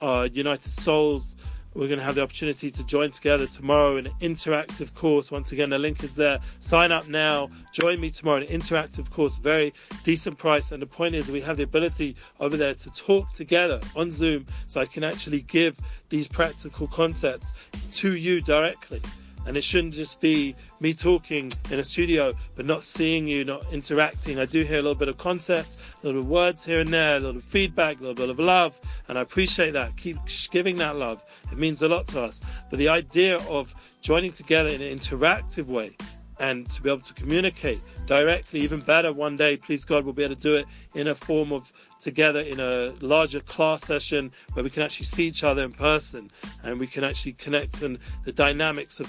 uh, 0.00 0.28
United 0.32 0.70
Souls 0.70 1.34
we're 1.74 1.88
going 1.88 1.98
to 1.98 2.04
have 2.04 2.14
the 2.14 2.22
opportunity 2.22 2.70
to 2.70 2.84
join 2.84 3.10
together 3.10 3.46
tomorrow 3.46 3.96
in 3.96 4.06
an 4.06 4.12
interactive 4.20 4.94
course. 4.94 5.30
Once 5.30 5.52
again, 5.52 5.70
the 5.70 5.78
link 5.78 6.02
is 6.04 6.14
there. 6.14 6.38
Sign 6.60 6.92
up 6.92 7.08
now. 7.08 7.50
Join 7.72 8.00
me 8.00 8.10
tomorrow 8.10 8.42
in 8.42 8.44
an 8.44 8.60
interactive 8.60 9.10
course, 9.10 9.38
very 9.38 9.74
decent 10.04 10.38
price. 10.38 10.72
And 10.72 10.80
the 10.80 10.86
point 10.86 11.14
is, 11.14 11.30
we 11.30 11.40
have 11.40 11.56
the 11.56 11.64
ability 11.64 12.16
over 12.40 12.56
there 12.56 12.74
to 12.74 12.90
talk 12.90 13.32
together 13.32 13.80
on 13.96 14.10
Zoom 14.10 14.46
so 14.66 14.80
I 14.80 14.86
can 14.86 15.04
actually 15.04 15.42
give 15.42 15.76
these 16.08 16.28
practical 16.28 16.86
concepts 16.86 17.52
to 17.92 18.16
you 18.16 18.40
directly. 18.40 19.02
And 19.46 19.56
it 19.56 19.64
shouldn't 19.64 19.94
just 19.94 20.20
be 20.20 20.56
me 20.80 20.94
talking 20.94 21.52
in 21.70 21.78
a 21.78 21.84
studio, 21.84 22.32
but 22.56 22.66
not 22.66 22.82
seeing 22.82 23.28
you, 23.28 23.44
not 23.44 23.64
interacting. 23.72 24.38
I 24.38 24.46
do 24.46 24.62
hear 24.62 24.78
a 24.78 24.82
little 24.82 24.94
bit 24.94 25.08
of 25.08 25.18
concepts, 25.18 25.76
a 26.02 26.06
little 26.06 26.22
of 26.22 26.28
words 26.28 26.64
here 26.64 26.80
and 26.80 26.88
there, 26.88 27.16
a 27.16 27.20
little 27.20 27.40
feedback, 27.40 27.98
a 27.98 28.00
little 28.00 28.14
bit 28.14 28.30
of 28.30 28.38
love, 28.38 28.78
and 29.08 29.18
I 29.18 29.20
appreciate 29.20 29.72
that. 29.72 29.96
Keep 29.96 30.18
giving 30.50 30.76
that 30.76 30.96
love. 30.96 31.22
It 31.52 31.58
means 31.58 31.82
a 31.82 31.88
lot 31.88 32.06
to 32.08 32.22
us. 32.22 32.40
But 32.70 32.78
the 32.78 32.88
idea 32.88 33.38
of 33.48 33.74
joining 34.00 34.32
together 34.32 34.70
in 34.70 34.80
an 34.80 34.98
interactive 34.98 35.66
way 35.66 35.96
and 36.40 36.68
to 36.70 36.82
be 36.82 36.90
able 36.90 37.00
to 37.00 37.14
communicate 37.14 37.80
directly, 38.06 38.60
even 38.60 38.80
better 38.80 39.12
one 39.12 39.36
day, 39.36 39.56
please 39.56 39.84
God, 39.84 40.04
we'll 40.04 40.14
be 40.14 40.24
able 40.24 40.34
to 40.34 40.40
do 40.40 40.56
it 40.56 40.66
in 40.94 41.08
a 41.08 41.14
form 41.14 41.52
of 41.52 41.72
together 42.04 42.40
in 42.40 42.60
a 42.60 42.92
larger 43.00 43.40
class 43.40 43.82
session 43.82 44.30
where 44.52 44.62
we 44.62 44.68
can 44.68 44.82
actually 44.82 45.06
see 45.06 45.26
each 45.26 45.42
other 45.42 45.64
in 45.64 45.72
person 45.72 46.30
and 46.62 46.78
we 46.78 46.86
can 46.86 47.02
actually 47.02 47.32
connect 47.32 47.80
and 47.82 47.98
the 48.24 48.32
dynamics 48.32 49.00
of, 49.00 49.08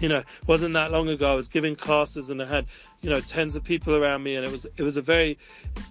you 0.00 0.08
know, 0.08 0.22
wasn't 0.46 0.72
that 0.72 0.90
long 0.90 1.08
ago 1.10 1.30
I 1.30 1.36
was 1.36 1.48
giving 1.48 1.76
classes 1.76 2.30
and 2.30 2.42
I 2.42 2.46
had, 2.46 2.66
you 3.02 3.10
know, 3.10 3.20
tens 3.20 3.54
of 3.56 3.62
people 3.62 3.94
around 3.94 4.22
me 4.22 4.36
and 4.36 4.46
it 4.46 4.50
was, 4.50 4.66
it 4.76 4.82
was 4.82 4.96
a 4.96 5.02
very 5.02 5.38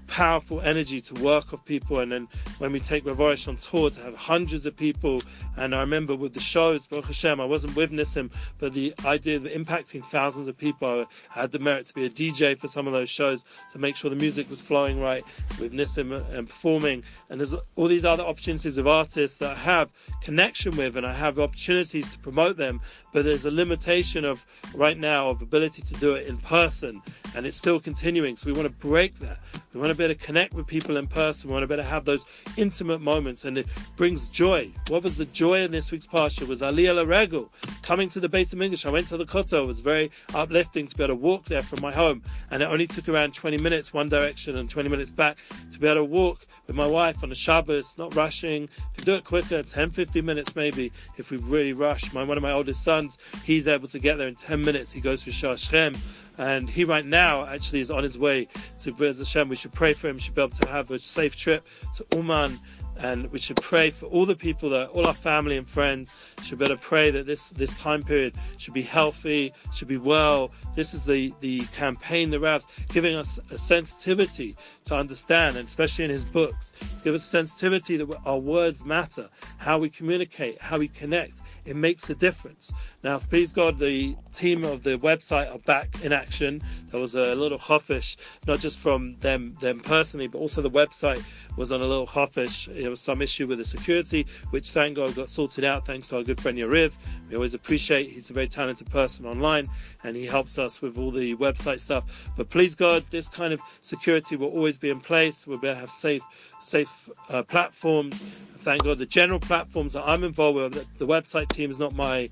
powerful 0.08 0.60
energy 0.62 1.00
to 1.02 1.14
work 1.24 1.52
with 1.52 1.64
people. 1.66 2.00
And 2.00 2.12
then 2.12 2.28
when 2.58 2.72
we 2.72 2.80
take 2.80 3.06
Rav 3.06 3.18
Arush 3.18 3.48
on 3.48 3.58
tour 3.58 3.92
to 3.92 4.02
have 4.02 4.16
hundreds 4.16 4.66
of 4.66 4.76
people. 4.76 5.22
And 5.56 5.76
I 5.76 5.82
remember 5.82 6.16
with 6.16 6.34
the 6.34 6.40
shows, 6.40 6.88
Baruch 6.88 7.06
Hashem, 7.06 7.40
I 7.40 7.46
wasn't 7.46 7.76
with 7.76 7.92
Nissim, 7.92 8.32
but 8.58 8.74
the 8.74 8.94
idea 9.06 9.38
of 9.38 9.44
impacting 9.44 10.04
thousands 10.06 10.48
of 10.48 10.58
people, 10.58 11.06
I 11.36 11.42
had 11.42 11.52
the 11.52 11.60
merit 11.60 11.86
to 11.88 11.94
be 11.94 12.06
a 12.06 12.10
DJ 12.10 12.58
for 12.58 12.68
some 12.68 12.88
of 12.88 12.94
those 12.94 13.10
shows 13.10 13.46
to 13.72 13.78
make 13.78 13.96
sure 13.96 14.10
the 14.10 14.16
music 14.16 14.50
was 14.50 14.62
flowing 14.62 15.00
right 15.00 15.24
with 15.60 15.74
Nissim 15.74 16.23
and 16.32 16.48
performing. 16.48 17.04
And 17.30 17.40
there's 17.40 17.56
all 17.76 17.88
these 17.88 18.06
other 18.06 18.24
opportunities 18.24 18.78
of 18.78 18.88
artists 18.88 19.38
that 19.40 19.52
I 19.52 19.60
have 19.60 19.92
connection 20.22 20.76
with 20.76 20.98
and 20.98 21.06
I 21.06 21.14
have 21.14 21.40
opportunities 21.40 22.12
to 22.14 22.20
promote 22.20 22.58
them. 22.58 22.82
But 23.12 23.26
there's 23.26 23.46
a 23.46 23.52
limitation 23.52 24.26
of 24.26 24.46
right 24.74 24.98
now 24.98 25.30
of 25.30 25.42
ability 25.42 25.82
to 25.84 25.94
do 25.96 26.16
it 26.16 26.28
in 26.28 26.38
person 26.38 27.02
and 27.36 27.46
it's 27.46 27.58
still 27.58 27.80
continuing. 27.80 28.36
So 28.36 28.48
we 28.48 28.54
want 28.54 28.66
to 28.66 28.88
break 28.88 29.20
that. 29.20 29.40
We 29.74 29.80
want 29.80 29.92
to 29.92 29.98
be 29.98 30.04
able 30.04 30.14
to 30.14 30.20
connect 30.20 30.54
with 30.54 30.68
people 30.68 30.98
in 30.98 31.08
person. 31.08 31.50
We 31.50 31.54
want 31.54 31.64
to 31.64 31.68
be 31.68 31.74
able 31.74 31.84
to 31.84 31.90
have 31.90 32.06
those 32.06 32.26
intimate 32.58 33.02
moments 33.02 33.46
and 33.46 33.58
it 33.58 33.68
brings 33.96 34.30
joy. 34.30 34.72
What 34.90 35.04
was 35.04 35.18
the 35.18 35.26
joy 35.26 35.62
in 35.64 35.72
this 35.72 35.92
week's 35.92 36.06
Parsha 36.06 36.48
was 36.48 36.62
Aliyah 36.62 37.04
Laregel 37.04 37.50
coming 37.82 38.08
to 38.10 38.20
the 38.20 38.30
base 38.30 38.54
of 38.54 38.62
English. 38.62 38.86
I 38.86 38.92
went 38.92 39.08
to 39.08 39.18
the 39.18 39.26
Kotel. 39.26 39.64
It 39.64 39.68
was 39.68 39.80
very 39.80 40.12
uplifting 40.34 40.88
to 40.88 40.96
be 40.96 41.04
able 41.04 41.16
to 41.16 41.20
walk 41.20 41.46
there 41.46 41.64
from 41.64 41.82
my 41.82 41.92
home 41.92 42.22
and 42.52 42.62
it 42.62 42.66
only 42.66 42.88
took 42.88 43.10
around 43.10 43.34
20 43.34 43.58
minutes 43.58 43.94
one 43.94 44.10
direction 44.10 44.58
and 44.58 44.70
20 44.70 44.90
minutes 44.90 45.12
back 45.12 45.38
to 45.72 45.80
be 45.80 45.88
able 45.88 46.02
to 46.02 46.06
walk 46.14 46.46
with 46.68 46.76
my 46.76 46.86
wife 46.86 47.24
on 47.24 47.32
a 47.32 47.36
Shabbos, 47.36 47.98
not 47.98 48.16
rushing. 48.16 48.70
Could 48.96 49.06
do 49.06 49.16
it 49.16 49.26
quicker, 49.26 49.64
10, 49.64 49.90
15 49.90 50.24
minutes 50.24 50.56
maybe 50.56 50.92
if 51.18 51.32
we 51.32 51.38
really 51.38 51.74
rush. 51.74 52.14
My, 52.14 52.24
one 52.24 52.38
of 52.38 52.44
my 52.44 52.52
oldest 52.52 52.84
sons, 52.84 53.18
he's 53.44 53.68
able 53.68 53.88
to 53.90 54.00
get 54.00 54.18
there 54.18 54.28
in 54.28 54.36
10 54.36 54.62
minutes. 54.62 54.92
He 54.92 55.02
goes 55.02 55.24
through 55.24 55.34
Shah 55.34 55.56
Shem 55.56 55.96
and 56.38 56.70
he 56.70 56.86
right 56.86 57.06
now 57.06 57.46
actually 57.46 57.80
is 57.80 57.92
on 57.92 58.04
his 58.04 58.18
way 58.18 58.48
to 58.80 58.94
Bez 58.94 59.18
Hashem. 59.18 59.50
We 59.50 59.56
should 59.56 59.74
pray 59.74 59.94
for 59.94 60.08
him. 60.08 60.20
Should 60.20 60.36
be 60.36 60.42
able 60.42 60.56
to 60.56 60.70
have 60.70 60.92
a 60.92 61.00
safe 61.00 61.36
trip 61.36 61.68
to 61.96 62.06
Uman 62.16 62.60
and 62.98 63.32
we 63.32 63.40
should 63.40 63.58
pray 63.62 63.90
for 63.90 64.06
all 64.08 64.26
the 64.26 64.36
people 64.36 64.70
that 64.70 64.90
all 64.90 65.08
our 65.08 65.14
family 65.14 65.58
and 65.58 65.68
friends 65.68 66.14
should 66.44 66.60
better 66.60 66.78
pray 66.78 67.10
that 67.10 67.26
this 67.26 67.50
this 67.50 67.80
time 67.80 68.04
period 68.04 68.36
should 68.58 68.74
be 68.74 68.82
healthy 68.82 69.52
should 69.74 69.88
be 69.88 69.98
well 69.98 70.52
this 70.76 70.94
is 70.94 71.06
the 71.06 71.34
the 71.40 71.62
campaign 71.68 72.30
the 72.30 72.40
Rav's 72.40 72.68
giving 72.90 73.16
us 73.16 73.40
a 73.52 73.58
sensitivity 73.58 74.56
to 74.86 74.96
understand 74.96 75.56
and 75.58 75.68
especially 75.68 76.06
in 76.06 76.12
his 76.12 76.26
books 76.26 76.74
give 77.04 77.14
us 77.14 77.24
a 77.24 77.30
sensitivity 77.30 77.98
that 77.98 78.08
our 78.26 78.38
words 78.38 78.86
matter 78.86 79.28
how 79.58 79.78
we 79.78 79.90
communicate 79.90 80.60
how 80.62 80.78
we 80.78 80.88
connect 80.88 81.42
it 81.66 81.76
makes 81.76 82.10
a 82.10 82.16
difference. 82.16 82.74
Now, 83.04 83.20
please 83.20 83.54
God, 83.54 83.80
the 83.80 84.16
team 84.34 84.66
of 84.66 84.84
the 84.84 84.98
website 84.98 85.54
are 85.54 85.60
back 85.60 86.04
in 86.04 86.12
action. 86.12 86.62
There 86.92 87.00
was 87.00 87.16
a 87.16 87.36
little 87.36 87.58
hoffish, 87.58 88.18
not 88.48 88.60
just 88.60 88.80
from 88.80 89.16
them 89.20 89.56
them 89.62 89.80
personally, 89.80 90.28
but 90.28 90.40
also 90.40 90.62
the 90.62 90.70
website 90.70 91.24
was 91.56 91.72
on 91.72 91.82
a 91.82 91.86
little 91.86 92.06
hoffish. 92.06 92.68
There 92.72 92.90
was 92.90 93.00
some 93.00 93.22
issue 93.22 93.48
with 93.48 93.60
the 93.60 93.66
security, 93.66 94.26
which 94.50 94.72
thank 94.72 94.98
God 94.98 95.16
got 95.16 95.30
sorted 95.30 95.64
out 95.64 95.86
thanks 95.86 96.10
to 96.10 96.18
our 96.18 96.24
good 96.24 96.42
friend 96.42 96.58
Yariv. 96.58 96.94
We 97.30 97.36
always 97.36 97.54
appreciate. 97.54 98.10
He's 98.10 98.30
a 98.30 98.34
very 98.34 98.48
talented 98.48 98.90
person 98.90 99.26
online, 99.26 99.70
and 100.04 100.16
he 100.16 100.26
helps 100.26 100.58
us 100.58 100.63
with 100.82 100.98
all 100.98 101.12
the 101.12 101.36
website 101.36 101.80
stuff. 101.80 102.04
But 102.36 102.50
please 102.50 102.76
God, 102.76 103.04
this 103.10 103.28
kind 103.28 103.54
of 103.54 103.62
security 103.82 104.36
will 104.36 104.50
always 104.50 104.78
be 104.78 104.90
in 104.90 105.00
place. 105.00 105.46
We'll 105.46 105.58
be 105.58 105.68
able 105.68 105.76
to 105.76 105.80
have 105.82 105.92
safe 105.92 106.24
safe 106.62 107.10
uh, 107.30 107.44
platforms. 107.44 108.24
Thank 108.60 108.84
God 108.84 108.98
the 108.98 109.06
general 109.06 109.40
platforms 109.40 109.94
that 109.94 110.04
I'm 110.06 110.24
involved 110.24 110.58
with, 110.58 110.98
the 110.98 111.08
website 111.08 111.50
team 111.50 111.70
is 111.70 111.80
not 111.80 111.94
my 111.94 112.30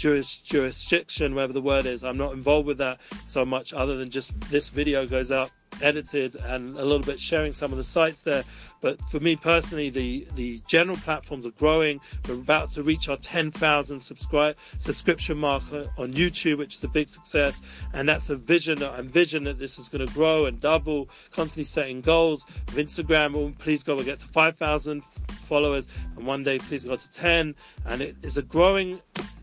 juris, 0.00 0.36
jurisdiction, 0.36 1.34
whatever 1.34 1.52
the 1.52 1.60
word 1.60 1.84
is. 1.84 2.04
I'm 2.04 2.16
not 2.16 2.32
involved 2.32 2.66
with 2.66 2.78
that 2.78 3.00
so 3.26 3.44
much 3.44 3.74
other 3.74 3.98
than 3.98 4.08
just 4.08 4.38
this 4.50 4.70
video 4.70 5.06
goes 5.06 5.30
out 5.30 5.50
edited 5.82 6.36
and 6.36 6.74
a 6.76 6.84
little 6.84 7.00
bit 7.00 7.20
sharing 7.20 7.52
some 7.52 7.70
of 7.70 7.76
the 7.76 7.84
sites 7.84 8.22
there. 8.22 8.42
But 8.80 8.98
for 9.10 9.20
me 9.20 9.36
personally, 9.36 9.90
the, 9.90 10.26
the 10.36 10.60
general 10.66 10.96
platforms 10.96 11.44
are 11.44 11.52
growing. 11.52 12.00
We're 12.26 12.34
about 12.34 12.70
to 12.70 12.82
reach 12.82 13.10
our 13.10 13.18
10,000 13.18 14.00
subscribe 14.00 14.56
subscription 14.78 15.36
mark 15.36 15.62
on 15.98 16.14
YouTube, 16.14 16.58
which 16.58 16.76
is 16.76 16.84
a 16.84 16.88
big 16.88 17.10
success. 17.10 17.60
And 17.92 18.08
that's 18.08 18.30
a 18.30 18.36
vision 18.36 18.78
that 18.78 18.94
I 18.94 18.98
envision 19.00 19.44
that 19.44 19.58
this 19.58 19.78
is 19.78 19.88
going 19.88 20.06
to 20.06 20.12
grow 20.14 20.46
and 20.46 20.58
double, 20.60 21.10
constantly 21.30 21.64
setting 21.64 22.00
goals. 22.00 22.46
With 22.74 22.76
Instagram, 22.76 23.34
well, 23.34 23.52
please 23.58 23.82
go, 23.82 23.94
we'll 23.94 24.04
get 24.04 24.18
to 24.20 24.28
5,000 24.28 25.02
followers 25.46 25.88
and 26.16 26.26
one 26.26 26.42
day 26.42 26.58
please 26.58 26.84
go 26.84 26.96
to 26.96 27.10
10 27.10 27.54
and 27.86 28.00
it 28.00 28.16
is 28.22 28.38
a 28.38 28.42
growing 28.42 29.00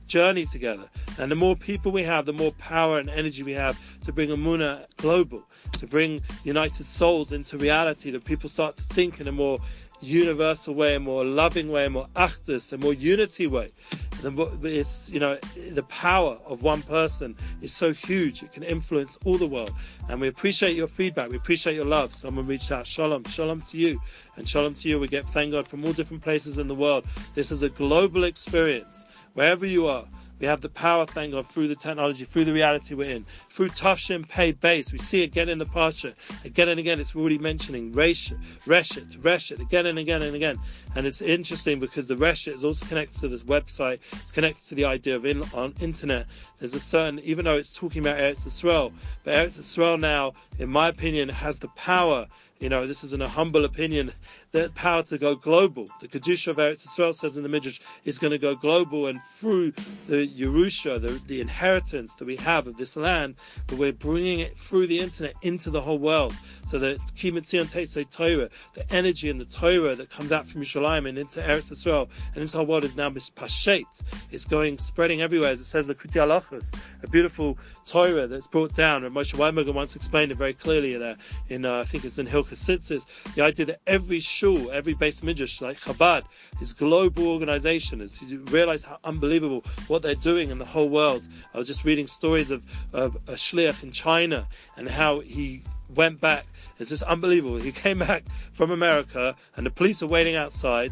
journey 0.08 0.46
together. 0.46 0.90
And 1.20 1.32
the 1.32 1.36
more 1.36 1.56
people 1.56 1.92
we 1.92 2.04
have, 2.04 2.26
the 2.26 2.34
more 2.34 2.52
power 2.54 3.00
and 3.00 3.10
energy 3.10 3.44
we 3.44 3.54
have 3.54 3.80
to 4.04 4.12
bring 4.12 4.30
Emuna 4.30 4.86
global, 4.98 5.44
to 5.74 5.88
bring 5.88 6.22
united 6.44 6.86
souls 6.86 7.32
into 7.32 7.58
reality, 7.58 8.12
that 8.12 8.24
people 8.24 8.50
start 8.50 8.76
to 8.78 8.84
think 8.84 9.20
in 9.20 9.28
a 9.28 9.32
more 9.32 9.60
universal 10.02 10.74
way, 10.74 10.96
a 10.96 11.00
more 11.00 11.26
loving 11.26 11.72
way, 11.72 11.86
a 11.86 11.90
more 11.90 12.08
achdus, 12.16 12.72
a 12.74 12.78
more 12.78 12.94
unity 12.94 13.48
way. 13.48 13.72
It's 14.64 15.10
you 15.12 15.20
know 15.20 15.38
the 15.72 15.84
power 15.84 16.40
of 16.46 16.64
one 16.64 16.82
person 16.82 17.36
is 17.62 17.72
so 17.72 17.94
huge; 17.94 18.42
it 18.42 18.52
can 18.52 18.64
influence 18.64 19.18
all 19.26 19.38
the 19.38 19.48
world. 19.48 19.72
And 20.10 20.20
we 20.20 20.28
appreciate 20.28 20.76
your 20.76 20.88
feedback. 20.88 21.30
We 21.30 21.38
appreciate 21.38 21.76
your 21.76 21.86
love. 21.86 22.16
Someone 22.16 22.48
reached 22.48 22.72
out, 22.72 22.88
shalom, 22.88 23.24
shalom 23.26 23.62
to 23.62 23.78
you, 23.78 24.02
and 24.36 24.48
shalom 24.48 24.74
to 24.76 24.90
you. 24.90 25.00
We 25.00 25.08
get 25.08 25.26
thank 25.28 25.52
God 25.52 25.68
from 25.68 25.86
all 25.86 25.94
different 25.94 26.24
places 26.24 26.58
in 26.58 26.68
the 26.68 26.76
world. 26.76 27.06
This 27.36 27.52
is 27.52 27.62
a 27.62 27.70
global 27.70 28.24
experience 28.24 29.06
wherever 29.34 29.66
you 29.66 29.88
are. 29.88 30.06
We 30.40 30.48
have 30.48 30.62
the 30.62 30.70
power, 30.70 31.06
thank 31.06 31.32
God, 31.32 31.48
through 31.48 31.68
the 31.68 31.76
technology, 31.76 32.26
through 32.26 32.46
the 32.46 32.54
reality 32.54 32.94
we're 32.94 33.10
in, 33.10 33.26
through 33.50 33.70
Tafshin 33.70 34.28
Pay 34.28 34.52
Base. 34.52 34.92
We 34.92 35.00
see 35.00 35.22
it 35.22 35.26
again 35.26 35.50
in 35.50 35.58
the 35.58 35.66
Parsha, 35.66 36.14
again 36.46 36.70
and 36.70 36.80
again, 36.80 37.00
it's 37.00 37.16
already 37.16 37.38
mentioning 37.38 37.92
Reshet, 37.92 38.38
Reshet, 38.66 39.18
Reshet, 39.18 39.60
again 39.60 39.88
and 39.88 39.98
again 39.98 40.22
and 40.22 40.36
again. 40.36 40.60
And 40.96 41.08
it's 41.08 41.22
interesting 41.22 41.80
because 41.80 42.08
the 42.08 42.16
Reshet 42.16 42.54
is 42.54 42.64
also 42.64 42.86
connected 42.86 43.20
to 43.22 43.28
this 43.28 43.44
website, 43.44 44.00
it's 44.12 44.32
connected 44.32 44.66
to 44.68 44.76
the 44.76 44.86
idea 44.86 45.16
of 45.16 45.26
in, 45.26 45.44
on 45.54 45.74
internet. 45.82 46.28
There's 46.60 46.74
a 46.74 46.80
certain, 46.80 47.20
even 47.20 47.46
though 47.46 47.56
it's 47.56 47.74
talking 47.74 48.02
about 48.02 48.20
Eretz 48.20 48.46
Yisrael, 48.46 48.94
but 49.24 49.34
Eretz 49.34 49.60
Yisrael 49.60 50.00
now, 50.00 50.34
in 50.60 50.70
my 50.70 50.90
opinion, 50.90 51.30
has 51.30 51.60
the 51.60 51.68
power 51.70 52.28
you 52.60 52.70
know, 52.70 52.88
this 52.88 53.04
is 53.04 53.14
in 53.14 53.22
a 53.22 53.28
humble 53.28 53.66
opinion, 53.66 54.12
that 54.52 54.74
power 54.76 55.04
to 55.04 55.18
go 55.18 55.36
global. 55.36 55.86
The 56.02 56.08
Kedusha 56.08 56.48
of 56.48 56.58
Eretz 56.58 56.88
Yisrael 56.88 57.14
says 57.14 57.38
in 57.38 57.44
the 57.44 57.50
Midrash 57.50 57.80
is 58.06 58.18
going 58.18 58.32
to 58.32 58.38
go 58.38 58.56
global 58.56 59.08
and 59.08 59.22
through 59.24 59.74
the 60.08 60.28
Yerusha, 60.28 61.00
the, 61.02 61.22
the 61.28 61.42
inheritance 61.42 62.16
that 62.16 62.26
we 62.26 62.36
have 62.38 62.66
of 62.68 62.78
this 62.78 62.96
land, 62.96 63.36
but 63.68 63.78
we're 63.78 63.94
bringing 63.94 64.40
it 64.40 64.58
through 64.58 64.88
the 64.88 65.00
internet 65.00 65.34
into 65.42 65.70
the 65.70 65.82
whole 65.82 66.00
world. 66.00 66.34
So 66.66 66.80
that 66.80 66.98
Kimitzion 67.16 67.72
Tetzei 67.72 68.10
Torah, 68.10 68.50
the 68.74 68.92
energy 68.94 69.30
and 69.30 69.40
the 69.40 69.46
Torah 69.46 69.96
that 69.96 70.10
comes 70.10 70.32
out 70.32 70.48
from 70.48 70.62
Yerushalayim 70.62 71.08
and 71.08 71.18
into 71.18 71.42
Eretz 71.42 71.72
Yisrael 71.72 72.10
and 72.34 72.42
this 72.42 72.54
whole 72.54 72.66
world 72.66 72.84
is 72.84 72.96
now 72.96 73.10
Pashet. 73.10 74.04
It's 74.32 74.46
going, 74.46 74.78
spreading 74.78 75.22
everywhere, 75.22 75.52
as 75.52 75.60
it 75.60 75.66
says 75.66 75.88
the 75.88 75.96
Kuti 75.96 76.22
Alachas, 76.22 76.74
a 77.04 77.08
beautiful 77.08 77.58
Torah 77.86 78.28
that's 78.28 78.48
brought 78.48 78.74
down. 78.74 79.04
And 79.04 79.16
Moshe 79.16 79.34
Weinberger 79.36 79.74
once 79.74 79.96
explained 79.96 80.32
it 80.32 80.38
very 80.38 80.54
clearly 80.54 80.98
there 80.98 81.18
in, 81.50 81.66
uh, 81.66 81.80
I 81.80 81.84
think 81.84 82.06
it's 82.06 82.18
in 82.18 82.28
Hilchas 82.28 82.47
Tzitzis, 82.56 83.06
the 83.36 83.42
idea 83.42 83.66
that 83.66 83.82
every 83.88 84.20
shul, 84.20 84.72
every 84.72 84.94
base 84.94 85.24
midrash, 85.24 85.62
like 85.62 85.80
Chabad, 85.80 86.24
is 86.62 86.74
global 86.74 87.28
organization. 87.28 88.02
Is 88.02 88.22
you 88.22 88.40
realize 88.52 88.84
how 88.84 89.00
unbelievable 89.04 89.64
what 89.88 90.02
they're 90.02 90.16
doing 90.16 90.50
in 90.50 90.58
the 90.58 90.66
whole 90.66 90.90
world. 90.90 91.28
I 91.54 91.58
was 91.58 91.68
just 91.68 91.86
reading 91.86 92.08
stories 92.08 92.52
of, 92.52 92.64
of 92.94 93.16
a 93.28 93.34
shliach 93.34 93.84
in 93.84 93.92
China 93.92 94.48
and 94.76 94.90
how 94.90 95.20
he 95.20 95.64
went 95.96 96.20
back. 96.20 96.46
It's 96.80 96.90
just 96.90 97.04
unbelievable. 97.04 97.58
He 97.58 97.72
came 97.72 98.00
back 98.10 98.24
from 98.54 98.72
America 98.72 99.36
and 99.56 99.66
the 99.66 99.72
police 99.72 100.02
are 100.04 100.08
waiting 100.08 100.36
outside 100.36 100.92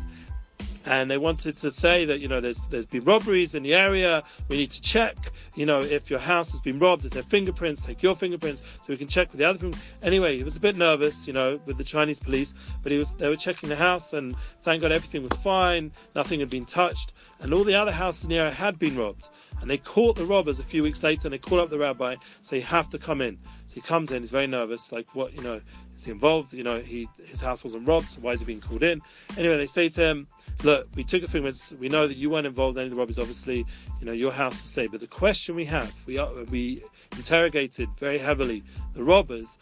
and 0.86 1.10
they 1.10 1.18
wanted 1.18 1.58
to 1.58 1.72
say 1.72 2.06
that 2.06 2.20
you 2.20 2.28
know 2.28 2.40
there's 2.40 2.60
there's 2.70 2.86
been 2.86 3.04
robberies 3.04 3.56
in 3.56 3.64
the 3.64 3.74
area. 3.74 4.24
We 4.50 4.58
need 4.58 4.72
to 4.72 4.82
check, 4.82 5.18
you 5.56 5.66
know, 5.66 5.80
if 5.80 6.10
your 6.10 6.20
house 6.20 6.52
has 6.52 6.62
been 6.62 6.80
robbed, 6.80 7.06
if 7.06 7.12
there 7.12 7.22
are 7.22 7.26
fingerprints, 7.26 7.82
take 7.82 8.04
your 8.04 8.16
fingerprints 8.16 8.62
so 8.82 8.94
we 8.94 8.98
can 8.98 9.08
check 9.08 9.32
with 9.32 9.40
the 9.40 9.46
other. 9.46 9.60
People. 9.60 9.80
Anyway, 10.04 10.38
he 10.38 10.44
was 10.44 10.56
a 10.56 10.60
bit 10.60 10.78
nervous, 10.78 11.28
you 11.28 11.34
know, 11.34 11.60
with 11.66 11.78
the 11.78 11.84
Chinese 11.84 12.20
police, 12.20 12.54
but 12.84 12.92
he 12.92 12.98
was 12.98 13.16
they 13.16 13.28
were 13.28 13.36
checking 13.36 13.70
the 13.70 13.76
house, 13.76 14.14
and 14.14 14.36
thank 14.64 14.82
God 14.82 14.92
everything 14.92 15.24
was 15.24 15.34
fine, 15.34 15.92
nothing 16.16 16.40
had 16.40 16.50
been 16.50 16.66
touched, 16.66 17.14
and 17.40 17.54
all 17.54 17.64
the 17.64 17.76
other 17.76 17.92
houses 17.92 18.24
in 18.24 18.30
the 18.30 18.38
area 18.38 18.52
had 18.52 18.78
been 18.78 18.98
robbed. 18.98 19.30
And 19.62 19.70
they 19.70 19.78
caught 19.78 20.16
the 20.16 20.26
robbers 20.26 20.60
a 20.60 20.64
few 20.64 20.84
weeks 20.84 21.02
later, 21.02 21.28
and 21.28 21.34
they 21.34 21.38
called 21.40 21.62
up 21.62 21.70
the 21.70 21.80
rabbi, 21.80 22.18
say 22.42 22.58
you 22.58 22.64
have 22.64 22.90
to 22.90 23.00
come 23.00 23.22
in. 23.22 23.40
So 23.68 23.76
he 23.76 23.82
comes 23.82 24.12
in, 24.12 24.22
he's 24.22 24.30
very 24.30 24.48
nervous, 24.48 24.92
like 24.92 25.16
what 25.16 25.34
you 25.34 25.42
know, 25.42 25.60
is 25.98 26.04
he 26.04 26.12
involved? 26.12 26.54
You 26.54 26.64
know, 26.64 26.80
he 26.80 27.08
his 27.24 27.40
house 27.42 27.64
wasn't 27.64 27.88
robbed, 27.88 28.10
so 28.10 28.22
why 28.22 28.34
is 28.34 28.42
he 28.42 28.46
being 28.46 28.62
called 28.62 28.84
in? 28.84 29.02
Anyway, 29.38 29.58
they 29.58 29.66
say 29.66 29.90
to 29.90 30.04
him 30.04 30.28
look, 30.64 30.88
we 30.96 31.04
took 31.04 31.24
a 31.24 31.28
fingerprints. 31.28 31.74
We 31.74 31.90
know 31.90 32.08
that 32.08 32.18
you 32.18 32.30
weren't 32.30 32.48
involved 32.48 32.78
in 32.78 32.82
any 32.82 32.88
of 32.88 32.92
the 32.92 32.98
robberies. 32.98 33.20
Obviously, 33.20 33.66
you 34.00 34.06
know 34.06 34.12
your 34.12 34.32
house 34.32 34.62
was 34.62 34.72
safe. 34.72 34.92
But 34.92 35.02
the 35.02 35.08
question 35.08 35.56
we 35.56 35.66
have, 35.66 35.94
we 36.06 36.18
are, 36.18 36.32
we 36.46 36.84
interrogated 37.16 37.90
very 37.98 38.18
heavily 38.18 38.64
the 38.94 39.04
robbers, 39.04 39.58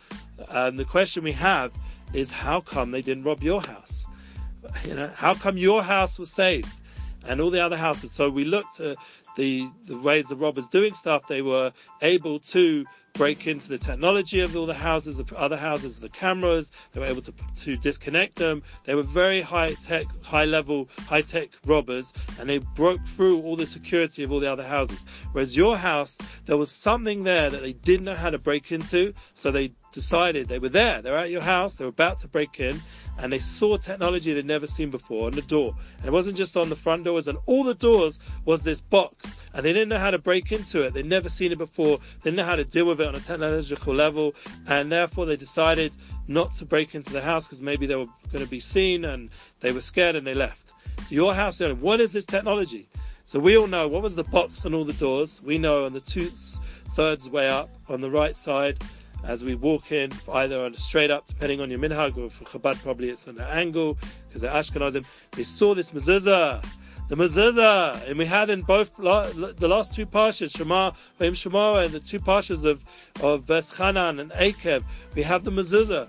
and 0.50 0.78
the 0.78 0.86
question 0.86 1.24
we 1.24 1.34
have 1.34 1.72
is 2.14 2.32
how 2.32 2.62
come 2.62 2.92
they 2.92 3.02
didn't 3.02 3.24
rob 3.24 3.42
your 3.44 3.62
house? 3.62 4.06
You 4.86 4.96
know, 4.96 5.12
how 5.14 5.34
come 5.34 5.58
your 5.58 5.84
house 5.84 6.18
was 6.18 6.32
saved 6.32 6.74
and 7.26 7.42
all 7.42 7.50
the 7.50 7.60
other 7.60 7.78
houses? 7.78 8.12
So 8.12 8.30
we 8.30 8.46
looked 8.46 8.80
at 8.80 8.98
the 9.36 9.70
the 9.86 9.98
ways 9.98 10.30
the 10.30 10.36
robbers 10.36 10.68
doing 10.70 10.94
stuff. 10.94 11.28
They 11.28 11.42
were 11.42 11.74
able 12.02 12.40
to 12.40 12.86
break 13.14 13.46
into 13.46 13.70
the 13.70 13.78
technology 13.78 14.40
of 14.40 14.56
all 14.56 14.66
the 14.66 14.74
houses, 14.74 15.18
the 15.18 15.38
other 15.38 15.56
houses, 15.56 16.00
the 16.00 16.10
cameras. 16.10 16.72
They 16.92 17.00
were 17.00 17.06
able 17.06 17.22
to, 17.22 17.34
to 17.58 17.78
disconnect 17.78 18.38
them. 18.38 18.64
They 18.86 18.96
were 18.96 19.04
very 19.04 19.42
high 19.42 19.74
tech, 19.74 20.08
high 20.24 20.46
level, 20.46 20.90
high 21.08 21.22
tech 21.22 21.50
robbers, 21.66 22.14
and 22.40 22.50
they 22.50 22.58
broke 22.58 23.06
through 23.06 23.42
all 23.42 23.56
the 23.56 23.68
security 23.68 24.24
of 24.24 24.32
all 24.32 24.40
the 24.40 24.52
other 24.52 24.64
houses. 24.64 25.06
Whereas 25.32 25.56
your 25.56 25.78
house, 25.78 26.18
there 26.46 26.58
was 26.58 26.72
something 26.72 27.24
there 27.24 27.52
that 27.52 27.62
they 27.62 27.74
didn't 27.74 28.06
know 28.06 28.16
how 28.16 28.32
to 28.32 28.40
break 28.40 28.72
into, 28.72 29.14
so 29.36 29.52
they 29.52 29.74
decided 29.94 30.48
they 30.48 30.60
were 30.60 30.70
there. 30.70 31.02
They're 31.02 31.18
at 31.18 31.30
your 31.30 31.42
house. 31.42 31.76
They 31.76 31.86
were 31.86 31.90
about 31.90 32.20
to 32.20 32.28
break 32.28 32.60
in, 32.60 32.82
and 33.20 33.32
they 33.32 33.40
saw 33.40 33.78
technology 33.78 34.34
they'd 34.34 34.46
never 34.46 34.66
seen 34.66 34.90
before 34.90 35.28
on 35.28 35.34
the 35.34 35.44
door. 35.44 35.76
And 35.98 36.08
it 36.08 36.12
wasn't 36.12 36.36
just 36.36 36.58
on 36.58 36.70
the 36.70 36.76
front 36.76 37.04
doors, 37.04 37.28
and 37.28 37.38
all 37.46 37.64
the 37.64 37.76
doors 37.76 38.20
was 38.46 38.64
this 38.64 38.82
box, 38.82 39.38
and 39.54 39.64
they 39.64 39.72
didn't 39.72 39.90
know 39.90 40.00
how 40.00 40.12
to 40.12 40.20
break 40.20 40.52
into 40.52 40.82
it. 40.82 40.94
They'd 40.94 41.06
never 41.06 41.30
seen 41.30 41.52
it 41.52 41.60
before. 41.60 41.98
They 41.98 42.32
didn't 42.32 42.38
know 42.38 42.46
how 42.46 42.56
to 42.56 42.66
deal 42.66 42.86
with 42.86 43.02
it 43.02 43.03
on 43.08 43.16
a 43.16 43.20
technological 43.20 43.94
level, 43.94 44.36
and 44.68 44.92
therefore 44.92 45.26
they 45.26 45.36
decided 45.36 45.96
not 46.28 46.54
to 46.56 46.66
break 46.66 46.96
into 46.96 47.12
the 47.12 47.22
house 47.22 47.46
because 47.46 47.62
maybe 47.62 47.86
they 47.86 47.96
were 47.96 48.08
going 48.32 48.44
to 48.44 48.50
be 48.50 48.60
seen, 48.60 49.06
and 49.06 49.30
they 49.60 49.72
were 49.72 49.82
scared 49.82 50.16
and 50.16 50.26
they 50.26 50.34
left. 50.34 50.72
So 51.08 51.16
your 51.16 51.34
house, 51.34 51.60
what 51.60 52.00
is 52.00 52.14
this 52.14 52.26
technology? 52.26 52.88
So 53.26 53.40
we 53.40 53.58
all 53.58 53.68
know 53.68 53.88
what 53.88 54.02
was 54.02 54.16
the 54.16 54.24
box 54.26 54.66
on 54.66 54.74
all 54.74 54.86
the 54.86 54.94
doors. 54.94 55.42
We 55.42 55.58
know 55.58 55.86
on 55.86 55.94
the 55.94 56.02
two 56.02 56.30
thirds 56.96 57.30
way 57.30 57.50
up 57.50 57.70
on 57.90 58.02
the 58.02 58.12
right 58.12 58.36
side 58.36 58.84
as 59.24 59.44
we 59.44 59.56
walk 59.56 59.92
in, 59.92 60.12
either 60.34 60.64
on 60.66 60.76
straight 60.76 61.10
up, 61.10 61.26
depending 61.26 61.62
on 61.62 61.70
your 61.70 61.80
minhag, 61.80 62.18
or 62.18 62.30
for 62.30 62.44
Chabad, 62.44 62.82
probably 62.84 63.10
it's 63.10 63.28
on 63.28 63.38
an 63.38 63.48
angle, 63.50 63.98
because 64.28 64.42
they're 64.42 64.52
Ashkenazim. 64.52 65.06
We 65.38 65.46
saw 65.46 65.74
this 65.74 65.92
mezuzah, 65.92 66.66
the 67.10 67.16
mezuzah, 67.16 68.08
and 68.10 68.18
we 68.18 68.26
had 68.26 68.50
in 68.50 68.62
both 68.62 68.96
the 68.98 69.68
last 69.68 69.94
two 69.94 70.06
parshas, 70.06 70.56
Shema, 70.56 70.92
Vayim 71.20 71.36
Shema, 71.36 71.80
and 71.80 71.92
the 71.92 72.00
two 72.00 72.20
parshas 72.20 72.66
of 72.66 72.84
of 73.22 73.46
Veschanan 73.46 74.20
and 74.20 74.32
Akev, 74.32 74.84
we 75.16 75.24
have 75.24 75.44
the 75.44 75.52
mezuzah. 75.52 76.08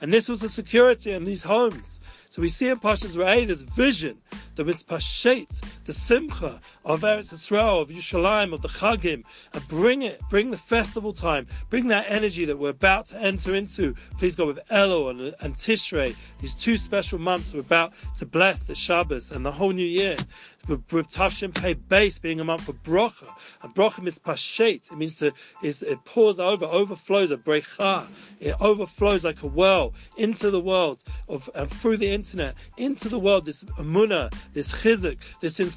And 0.00 0.12
this 0.12 0.28
was 0.28 0.40
the 0.40 0.48
security 0.48 1.10
in 1.10 1.24
these 1.24 1.42
homes. 1.42 2.00
So 2.28 2.40
we 2.40 2.48
see 2.48 2.68
in 2.68 2.78
Pashas 2.78 3.16
Ra'eh 3.16 3.48
this 3.48 3.62
vision, 3.62 4.18
the 4.54 4.62
mispashet, 4.62 5.60
the 5.86 5.92
simcha 5.92 6.60
of 6.84 7.00
Eretz 7.02 7.32
Yisrael, 7.32 7.80
of 7.80 7.88
Yerushalayim, 7.88 8.52
of 8.52 8.60
the 8.60 8.68
Chagim, 8.68 9.22
and 9.54 9.68
bring 9.68 10.02
it, 10.02 10.20
bring 10.28 10.50
the 10.50 10.56
festival 10.56 11.12
time, 11.12 11.46
bring 11.70 11.88
that 11.88 12.06
energy 12.08 12.44
that 12.44 12.58
we're 12.58 12.70
about 12.70 13.06
to 13.08 13.20
enter 13.20 13.54
into. 13.54 13.94
Please 14.18 14.34
go 14.34 14.46
with 14.46 14.58
Elul 14.70 15.10
and, 15.10 15.34
and 15.40 15.54
Tishrei, 15.54 16.14
these 16.40 16.54
two 16.54 16.76
special 16.76 17.18
months 17.18 17.54
we're 17.54 17.60
about 17.60 17.92
to 18.16 18.26
bless 18.26 18.64
the 18.64 18.74
Shabbos 18.74 19.30
and 19.30 19.46
the 19.46 19.52
whole 19.52 19.72
new 19.72 19.86
year 19.86 20.16
with, 20.68 20.92
with 20.92 21.54
Pei 21.54 21.74
base 21.74 22.18
being 22.18 22.40
a 22.40 22.44
month 22.44 22.64
for 22.64 22.72
Brocha. 22.72 23.28
And 23.62 23.74
Brocha 23.74 24.06
is 24.06 24.18
Pashet. 24.18 24.90
It 24.90 24.96
means 24.96 25.16
to, 25.16 25.32
it 25.62 26.04
pours 26.04 26.40
over, 26.40 26.64
overflows 26.64 27.30
a 27.30 27.36
Brecha. 27.36 28.06
It 28.40 28.54
overflows 28.60 29.24
like 29.24 29.42
a 29.42 29.46
well 29.46 29.94
into 30.16 30.50
the 30.50 30.60
world 30.60 31.04
of, 31.28 31.48
and 31.54 31.70
through 31.70 31.98
the 31.98 32.08
internet, 32.08 32.54
into 32.76 33.08
the 33.08 33.18
world, 33.18 33.44
this 33.44 33.64
Amunah, 33.64 34.34
this 34.52 34.72
Chizuk, 34.72 35.18
this 35.40 35.60
inspiration, 35.60 35.75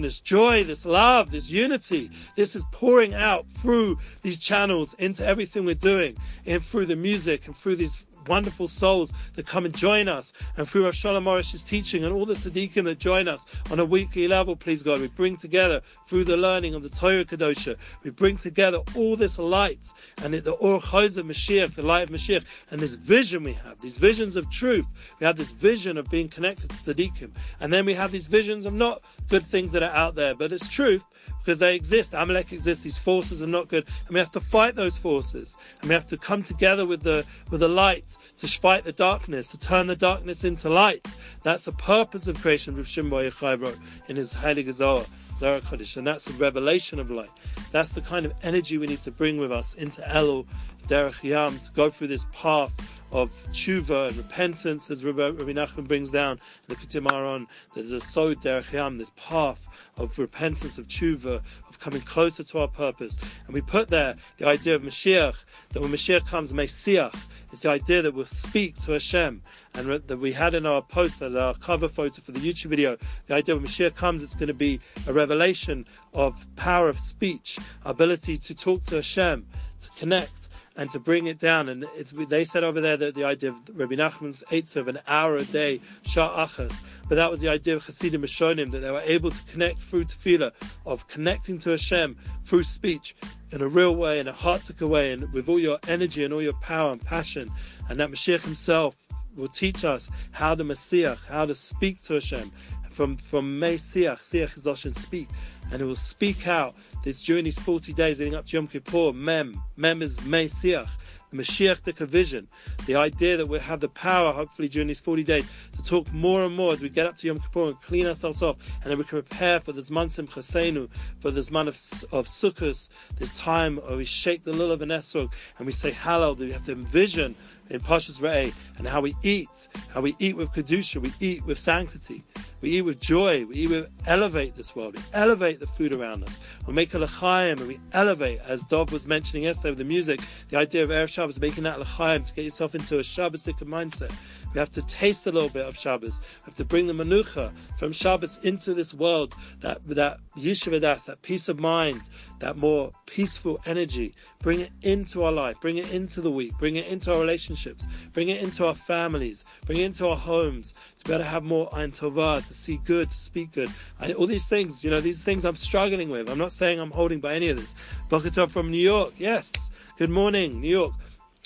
this 0.00 0.20
joy, 0.20 0.64
this 0.64 0.84
love, 0.84 1.30
this 1.30 1.50
unity. 1.50 2.10
This 2.36 2.56
is 2.56 2.64
pouring 2.72 3.14
out 3.14 3.46
through 3.58 3.98
these 4.22 4.38
channels 4.38 4.94
into 4.98 5.24
everything 5.24 5.64
we're 5.64 5.74
doing 5.74 6.16
and 6.46 6.64
through 6.64 6.86
the 6.86 6.96
music 6.96 7.46
and 7.46 7.56
through 7.56 7.76
these 7.76 7.96
wonderful 8.28 8.68
souls 8.68 9.12
that 9.34 9.46
come 9.46 9.64
and 9.64 9.76
join 9.76 10.08
us, 10.08 10.32
and 10.56 10.68
through 10.68 10.84
Rav 10.84 10.94
Shalom 10.94 11.24
Arush's 11.24 11.62
teaching 11.62 12.04
and 12.04 12.12
all 12.12 12.26
the 12.26 12.34
Siddiqim 12.34 12.84
that 12.84 12.98
join 12.98 13.28
us 13.28 13.46
on 13.70 13.80
a 13.80 13.84
weekly 13.84 14.28
level, 14.28 14.56
please 14.56 14.82
God, 14.82 15.00
we 15.00 15.08
bring 15.08 15.36
together 15.36 15.80
through 16.06 16.24
the 16.24 16.36
learning 16.36 16.74
of 16.74 16.82
the 16.82 16.88
Torah 16.88 17.24
Kadosha, 17.24 17.76
we 18.02 18.10
bring 18.10 18.36
together 18.36 18.80
all 18.94 19.16
this 19.16 19.38
light 19.38 19.92
and 20.22 20.34
the 20.34 20.52
Or 20.52 20.76
of 20.76 20.82
Mashiach, 20.82 21.74
the 21.74 21.82
light 21.82 22.04
of 22.04 22.10
Mashiach, 22.10 22.44
and 22.70 22.80
this 22.80 22.94
vision 22.94 23.42
we 23.44 23.52
have, 23.54 23.80
these 23.80 23.98
visions 23.98 24.36
of 24.36 24.50
truth. 24.50 24.86
We 25.20 25.26
have 25.26 25.36
this 25.36 25.50
vision 25.50 25.98
of 25.98 26.10
being 26.10 26.28
connected 26.28 26.70
to 26.70 26.76
Siddiqim, 26.76 27.30
and 27.60 27.72
then 27.72 27.84
we 27.84 27.94
have 27.94 28.12
these 28.12 28.26
visions 28.26 28.66
of 28.66 28.74
not 28.74 29.02
good 29.28 29.44
things 29.44 29.72
that 29.72 29.82
are 29.82 29.90
out 29.92 30.14
there, 30.14 30.34
but 30.34 30.52
it's 30.52 30.68
truth 30.68 31.04
because 31.44 31.58
they 31.58 31.74
exist. 31.74 32.14
Amalek 32.14 32.52
exists. 32.52 32.84
These 32.84 32.96
forces 32.98 33.42
are 33.42 33.46
not 33.46 33.68
good, 33.68 33.86
and 34.06 34.14
we 34.14 34.18
have 34.18 34.32
to 34.32 34.40
fight 34.40 34.74
those 34.74 34.96
forces. 34.96 35.56
And 35.80 35.88
we 35.88 35.94
have 35.94 36.08
to 36.08 36.16
come 36.16 36.42
together 36.42 36.86
with 36.86 37.02
the 37.02 37.24
with 37.50 37.60
the 37.60 37.68
light 37.68 38.16
to 38.38 38.46
fight 38.46 38.84
the 38.84 38.92
darkness, 38.92 39.50
to 39.50 39.58
turn 39.58 39.86
the 39.86 39.96
darkness 39.96 40.44
into 40.44 40.70
light. 40.70 41.06
That's 41.42 41.66
the 41.66 41.72
purpose 41.72 42.26
of 42.28 42.40
creation. 42.40 42.76
Rav 42.76 42.86
Shimon 42.86 43.30
Yochai 43.30 43.60
wrote 43.60 43.78
in 44.08 44.16
his 44.16 44.34
Heilige 44.34 44.72
Zohar. 44.72 45.04
Zohar 45.36 45.60
Kodesh, 45.60 45.96
and 45.96 46.06
that's 46.06 46.26
the 46.26 46.32
revelation 46.34 47.00
of 47.00 47.10
light. 47.10 47.30
That's 47.72 47.92
the 47.92 48.00
kind 48.00 48.24
of 48.24 48.32
energy 48.44 48.78
we 48.78 48.86
need 48.86 49.02
to 49.02 49.10
bring 49.10 49.36
with 49.36 49.50
us 49.50 49.74
into 49.74 50.00
Elul, 50.02 50.46
Derech 50.86 51.24
Yam, 51.24 51.58
to 51.58 51.72
go 51.72 51.90
through 51.90 52.06
this 52.06 52.24
path 52.32 52.72
of 53.14 53.30
tshuva 53.52 54.08
and 54.08 54.16
repentance, 54.16 54.90
as 54.90 55.04
Rabbi, 55.04 55.30
Nachman 55.30 55.86
brings 55.86 56.10
down 56.10 56.40
the 56.66 56.74
Kutim 56.74 57.10
Aron. 57.12 57.46
There's 57.72 57.92
a 57.92 58.00
sod 58.00 58.42
derech 58.42 58.72
yam, 58.72 58.98
this 58.98 59.12
path 59.14 59.68
of 59.96 60.18
repentance, 60.18 60.78
of 60.78 60.88
tshuva, 60.88 61.40
of 61.68 61.78
coming 61.78 62.00
closer 62.00 62.42
to 62.42 62.58
our 62.58 62.66
purpose. 62.66 63.16
And 63.46 63.54
we 63.54 63.60
put 63.60 63.86
there 63.86 64.16
the 64.38 64.48
idea 64.48 64.74
of 64.74 64.82
Mashiach, 64.82 65.36
that 65.70 65.80
when 65.80 65.92
Mashiach 65.92 66.26
comes, 66.26 66.52
Messiah, 66.52 67.10
it's 67.52 67.62
the 67.62 67.70
idea 67.70 68.02
that 68.02 68.12
we'll 68.12 68.26
speak 68.26 68.80
to 68.80 68.92
Hashem. 68.92 69.40
And 69.74 70.02
that 70.08 70.18
we 70.18 70.32
had 70.32 70.54
in 70.54 70.66
our 70.66 70.82
post 70.82 71.22
as 71.22 71.36
our 71.36 71.54
cover 71.54 71.88
photo 71.88 72.20
for 72.20 72.32
the 72.32 72.40
YouTube 72.40 72.70
video, 72.70 72.96
the 73.28 73.34
idea 73.34 73.54
when 73.54 73.64
Mashiach 73.64 73.94
comes, 73.94 74.24
it's 74.24 74.34
going 74.34 74.48
to 74.48 74.54
be 74.54 74.80
a 75.06 75.12
revelation 75.12 75.86
of 76.14 76.34
power 76.56 76.88
of 76.88 76.98
speech, 76.98 77.60
ability 77.84 78.38
to 78.38 78.56
talk 78.56 78.82
to 78.84 78.96
Hashem, 78.96 79.46
to 79.78 79.88
connect 79.90 80.48
and 80.76 80.90
to 80.90 80.98
bring 80.98 81.26
it 81.26 81.38
down. 81.38 81.68
And 81.68 81.86
they 82.28 82.44
said 82.44 82.64
over 82.64 82.80
there 82.80 82.96
that 82.96 83.14
the 83.14 83.24
idea 83.24 83.50
of 83.50 83.56
Rabbi 83.72 83.94
Nachman's 83.94 84.42
eight 84.50 84.74
of 84.76 84.88
an 84.88 84.98
hour 85.06 85.36
a 85.36 85.44
day, 85.44 85.80
Shah 86.02 86.46
Achas, 86.46 86.80
but 87.08 87.14
that 87.14 87.30
was 87.30 87.40
the 87.40 87.48
idea 87.48 87.76
of 87.76 87.84
Hasidim 87.84 88.22
Mishonim, 88.22 88.70
that 88.72 88.80
they 88.80 88.90
were 88.90 89.02
able 89.04 89.30
to 89.30 89.42
connect 89.44 89.82
through 89.82 90.06
tefillah, 90.06 90.52
of 90.86 91.06
connecting 91.08 91.58
to 91.60 91.70
Hashem 91.70 92.16
through 92.44 92.64
speech 92.64 93.14
in 93.52 93.62
a 93.62 93.68
real 93.68 93.94
way, 93.94 94.18
in 94.18 94.28
a 94.28 94.32
heartfelt 94.32 94.90
way, 94.90 95.12
and 95.12 95.32
with 95.32 95.48
all 95.48 95.60
your 95.60 95.78
energy 95.86 96.24
and 96.24 96.34
all 96.34 96.42
your 96.42 96.54
power 96.54 96.92
and 96.92 97.00
passion. 97.04 97.50
And 97.88 98.00
that 98.00 98.10
Mashiach 98.10 98.40
himself 98.40 98.96
will 99.36 99.48
teach 99.48 99.84
us 99.84 100.10
how 100.32 100.54
to 100.54 100.64
Messiah, 100.64 101.16
how 101.28 101.44
to 101.44 101.54
speak 101.54 102.02
to 102.04 102.14
Hashem. 102.14 102.50
From 102.94 103.16
from 103.16 103.58
Messiah, 103.58 104.14
Siach 104.14 104.56
is 104.56 104.66
Lashon 104.66 104.96
speak, 104.96 105.28
and 105.72 105.82
it 105.82 105.84
will 105.84 105.96
speak 105.96 106.46
out 106.46 106.76
this 107.02 107.20
during 107.22 107.42
these 107.42 107.58
40 107.58 107.92
days 107.92 108.20
leading 108.20 108.36
up 108.36 108.46
to 108.46 108.56
Yom 108.56 108.68
Kippur. 108.68 109.12
Mem, 109.12 109.60
Mem 109.76 110.00
is 110.00 110.24
Messiah, 110.24 110.86
the 111.32 111.42
Mashiach 111.42 112.06
vision. 112.06 112.46
The 112.86 112.94
idea 112.94 113.36
that 113.36 113.46
we'll 113.46 113.58
have 113.58 113.80
the 113.80 113.88
power, 113.88 114.32
hopefully, 114.32 114.68
during 114.68 114.86
these 114.86 115.00
40 115.00 115.24
days 115.24 115.50
to 115.72 115.82
talk 115.82 116.12
more 116.12 116.44
and 116.44 116.54
more 116.54 116.72
as 116.72 116.82
we 116.82 116.88
get 116.88 117.06
up 117.06 117.16
to 117.16 117.26
Yom 117.26 117.40
Kippur 117.40 117.66
and 117.70 117.82
clean 117.82 118.06
ourselves 118.06 118.44
off, 118.44 118.58
and 118.82 118.92
then 118.92 118.98
we 118.98 119.02
can 119.02 119.20
prepare 119.20 119.58
for 119.58 119.72
this 119.72 119.90
Zman 119.90 120.06
Simchasenu, 120.06 120.88
for 121.18 121.32
this 121.32 121.50
month 121.50 122.04
of, 122.04 122.14
of 122.14 122.26
Sukkot, 122.28 122.88
this 123.16 123.36
time 123.36 123.78
where 123.78 123.96
we 123.96 124.04
shake 124.04 124.44
the 124.44 124.52
lulav 124.52 124.82
and 124.82 124.92
esrog, 124.92 125.32
and 125.58 125.66
we 125.66 125.72
say 125.72 125.90
Hallel, 125.90 126.36
that 126.38 126.44
we 126.44 126.52
have 126.52 126.64
to 126.66 126.72
envision 126.72 127.34
in 127.70 127.80
Pashas 127.80 128.20
Re'eh, 128.20 128.52
and 128.78 128.86
how 128.86 129.00
we 129.00 129.14
eat, 129.22 129.68
how 129.92 130.00
we 130.00 130.16
eat 130.18 130.36
with 130.36 130.50
Kedusha, 130.50 131.00
we 131.00 131.12
eat 131.20 131.44
with 131.44 131.58
sanctity. 131.58 132.22
We 132.60 132.70
eat 132.70 132.82
with 132.82 132.98
joy. 132.98 133.44
We 133.44 133.56
eat 133.56 133.70
with 133.70 133.90
elevate 134.06 134.56
this 134.56 134.74
world. 134.74 134.96
We 134.96 135.02
elevate 135.12 135.60
the 135.60 135.66
food 135.66 135.94
around 135.94 136.24
us. 136.24 136.38
We 136.66 136.72
make 136.72 136.94
a 136.94 136.98
l'chaim 136.98 137.58
and 137.58 137.68
we 137.68 137.78
elevate, 137.92 138.40
as 138.40 138.62
Dov 138.62 138.90
was 138.90 139.06
mentioning 139.06 139.42
yesterday 139.42 139.70
with 139.72 139.78
the 139.78 139.84
music, 139.84 140.20
the 140.48 140.56
idea 140.56 140.82
of 140.82 140.88
Erev 140.88 141.08
Shabbos, 141.08 141.38
making 141.38 141.64
that 141.64 141.78
l'chaim 141.78 142.24
to 142.24 142.32
get 142.32 142.44
yourself 142.44 142.74
into 142.74 142.98
a 142.98 143.02
Shabbosdik 143.02 143.58
mindset. 143.58 144.14
We 144.54 144.60
have 144.60 144.70
to 144.70 144.82
taste 144.82 145.26
a 145.26 145.32
little 145.32 145.48
bit 145.48 145.66
of 145.66 145.76
Shabbos. 145.76 146.20
We 146.20 146.44
have 146.46 146.54
to 146.56 146.64
bring 146.64 146.86
the 146.86 146.92
manucha 146.92 147.52
from 147.76 147.92
Shabbos 147.92 148.38
into 148.42 148.72
this 148.72 148.94
world, 148.94 149.34
that, 149.60 149.82
that 149.88 150.18
yishuvadas, 150.36 151.06
that 151.06 151.22
peace 151.22 151.48
of 151.48 151.58
mind, 151.58 152.08
that 152.38 152.56
more 152.56 152.92
peaceful 153.06 153.60
energy. 153.66 154.14
Bring 154.40 154.60
it 154.60 154.70
into 154.82 155.24
our 155.24 155.32
life. 155.32 155.56
Bring 155.60 155.78
it 155.78 155.92
into 155.92 156.20
the 156.20 156.30
week. 156.30 156.56
Bring 156.58 156.76
it 156.76 156.86
into 156.86 157.12
our 157.12 157.20
relationships. 157.20 157.88
Bring 158.12 158.28
it 158.28 158.42
into 158.42 158.64
our 158.66 158.74
families. 158.76 159.44
Bring 159.66 159.80
it 159.80 159.84
into 159.84 160.08
our 160.08 160.16
homes 160.16 160.74
to 160.98 161.04
be 161.04 161.12
able 161.12 161.24
to 161.24 161.28
have 161.28 161.42
more 161.42 161.74
Ein 161.74 161.90
Tovah, 161.90 162.46
to 162.46 162.54
see 162.54 162.78
good, 162.84 163.10
to 163.10 163.16
speak 163.16 163.52
good. 163.52 163.70
I, 163.98 164.12
all 164.12 164.26
these 164.26 164.48
things, 164.48 164.84
you 164.84 164.90
know, 164.90 165.00
these 165.00 165.24
things 165.24 165.44
I'm 165.44 165.56
struggling 165.56 166.10
with. 166.10 166.30
I'm 166.30 166.38
not 166.38 166.52
saying 166.52 166.78
I'm 166.78 166.92
holding 166.92 167.20
by 167.20 167.34
any 167.34 167.48
of 167.48 167.58
this. 167.58 167.74
Bokatov 168.08 168.50
from 168.50 168.70
New 168.70 168.78
York. 168.78 169.14
Yes. 169.18 169.70
Good 169.98 170.10
morning, 170.10 170.60
New 170.60 170.70
York. 170.70 170.92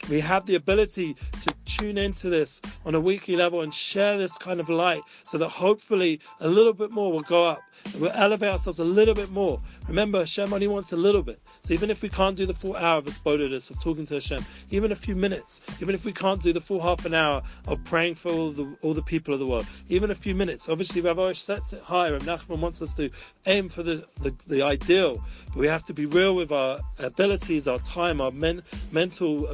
We 0.09 0.21
have 0.21 0.47
the 0.47 0.55
ability 0.55 1.17
to 1.43 1.55
tune 1.65 1.99
into 1.99 2.31
this 2.31 2.61
on 2.87 2.95
a 2.95 3.01
weekly 3.01 3.37
level 3.37 3.61
and 3.61 3.73
share 3.73 4.17
this 4.17 4.37
kind 4.39 4.59
of 4.59 4.69
light 4.69 5.03
so 5.23 5.37
that 5.39 5.49
hopefully 5.49 6.21
a 6.41 6.49
little 6.49 6.73
bit 6.73 6.91
more 6.91 7.13
will 7.13 7.23
go 7.23 7.47
up 7.47 7.63
and 7.93 8.01
we'll 8.01 8.13
elevate 8.13 8.49
ourselves 8.49 8.79
a 8.79 8.85
little 8.85 9.15
bit 9.15 9.31
more. 9.31 9.61
Remember, 9.87 10.19
Hashem 10.19 10.53
only 10.53 10.67
wants 10.67 10.93
a 10.93 10.97
little 10.97 11.23
bit. 11.23 11.41
So 11.61 11.75
even 11.75 11.91
if 11.91 12.03
we 12.03 12.09
can't 12.09 12.37
do 12.37 12.47
the 12.47 12.55
full 12.55 12.77
hour 12.77 12.99
of 12.99 13.05
Asbodidus, 13.05 13.71
of 13.71 13.81
talking 13.83 14.07
to 14.07 14.15
Hashem, 14.15 14.45
even 14.71 14.93
a 14.93 14.97
few 14.97 15.15
minutes, 15.15 15.61
even 15.81 15.95
if 15.95 16.05
we 16.05 16.13
can't 16.13 16.43
do 16.43 16.53
the 16.53 16.61
full 16.61 16.81
half 16.81 17.05
an 17.05 17.15
hour 17.15 17.43
of 17.67 17.83
praying 17.85 18.15
for 18.17 18.33
all 18.33 18.51
the, 18.51 18.77
all 18.83 18.95
the 18.95 19.03
people 19.03 19.35
of 19.35 19.41
the 19.41 19.47
world, 19.47 19.67
even 19.89 20.11
a 20.11 20.15
few 20.15 20.35
minutes. 20.35 20.69
Obviously, 20.69 21.01
Rabbi 21.01 21.33
sets 21.33 21.73
it 21.73 21.83
higher 21.83 22.15
and 22.15 22.25
Nachman 22.25 22.59
wants 22.59 22.83
us 22.83 22.95
to 22.95 23.11
aim 23.47 23.69
for 23.69 23.83
the, 23.83 24.05
the, 24.23 24.35
the 24.47 24.63
ideal, 24.63 25.23
but 25.49 25.57
we 25.57 25.69
have 25.69 25.85
to 25.87 25.95
be 25.95 26.07
real 26.07 26.35
with 26.35 26.51
our 26.51 26.81
abilities, 26.99 27.69
our 27.69 27.79
time, 27.81 28.21
our 28.21 28.31
men, 28.31 28.63
mental 28.91 29.47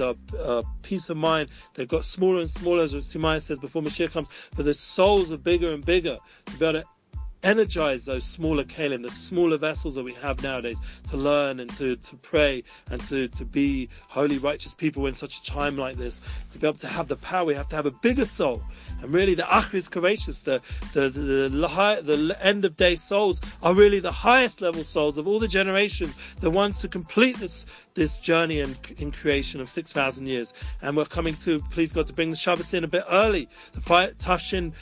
our 0.00 0.14
uh, 0.38 0.62
peace 0.82 1.10
of 1.10 1.16
mind. 1.16 1.48
They've 1.74 1.88
got 1.88 2.04
smaller 2.04 2.40
and 2.40 2.50
smaller, 2.50 2.82
as 2.82 2.92
Simaya 2.94 3.40
says, 3.40 3.58
before 3.58 3.82
Mashiach 3.82 4.12
comes, 4.12 4.28
but 4.56 4.64
the 4.64 4.74
souls 4.74 5.32
are 5.32 5.38
bigger 5.38 5.72
and 5.72 5.84
bigger 5.84 6.18
to 6.46 6.56
be 6.56 6.64
able 6.64 6.80
to 6.80 6.86
energize 7.42 8.04
those 8.04 8.24
smaller 8.24 8.64
kalim, 8.64 9.02
the 9.02 9.10
smaller 9.10 9.56
vessels 9.56 9.94
that 9.94 10.02
we 10.02 10.12
have 10.14 10.42
nowadays 10.42 10.80
to 11.10 11.16
learn 11.16 11.60
and 11.60 11.70
to, 11.74 11.96
to 11.96 12.16
pray 12.16 12.62
and 12.90 13.02
to, 13.06 13.28
to 13.28 13.44
be 13.44 13.88
holy, 14.08 14.38
righteous 14.38 14.74
people 14.74 15.06
in 15.06 15.14
such 15.14 15.38
a 15.38 15.44
time 15.44 15.76
like 15.76 15.96
this. 15.96 16.20
To 16.50 16.58
be 16.58 16.66
able 16.66 16.78
to 16.78 16.88
have 16.88 17.08
the 17.08 17.16
power, 17.16 17.44
we 17.44 17.54
have 17.54 17.68
to 17.70 17.76
have 17.76 17.86
a 17.86 17.90
bigger 17.90 18.24
soul. 18.24 18.62
And 19.02 19.12
really, 19.12 19.34
the 19.34 19.44
Achris 19.44 19.90
Courageous, 19.90 20.42
the, 20.42 20.60
the, 20.92 21.08
the, 21.08 21.48
the, 22.02 22.38
end 22.40 22.64
of 22.64 22.76
day 22.76 22.96
souls, 22.96 23.40
are 23.62 23.74
really 23.74 24.00
the 24.00 24.12
highest 24.12 24.60
level 24.60 24.84
souls 24.84 25.18
of 25.18 25.26
all 25.26 25.38
the 25.38 25.48
generations, 25.48 26.16
the 26.40 26.50
ones 26.50 26.80
to 26.80 26.88
complete 26.88 27.38
this, 27.38 27.66
this 27.94 28.16
journey 28.16 28.60
in, 28.60 28.76
in 28.98 29.10
creation 29.10 29.60
of 29.60 29.68
6,000 29.68 30.26
years. 30.26 30.54
And 30.82 30.96
we're 30.96 31.06
coming 31.06 31.34
to, 31.36 31.60
please 31.70 31.92
God, 31.92 32.06
to 32.08 32.12
bring 32.12 32.30
the 32.30 32.36
Shabbos 32.36 32.74
in 32.74 32.84
a 32.84 32.88
bit 32.88 33.04
early. 33.08 33.48
The 33.72 33.80
fire 33.80 34.12
Tafshin 34.12 34.72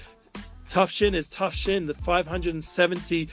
Tafshin 0.71 1.15
is 1.15 1.29
Tafshin, 1.29 1.87
the 1.87 1.95
570, 1.95 3.29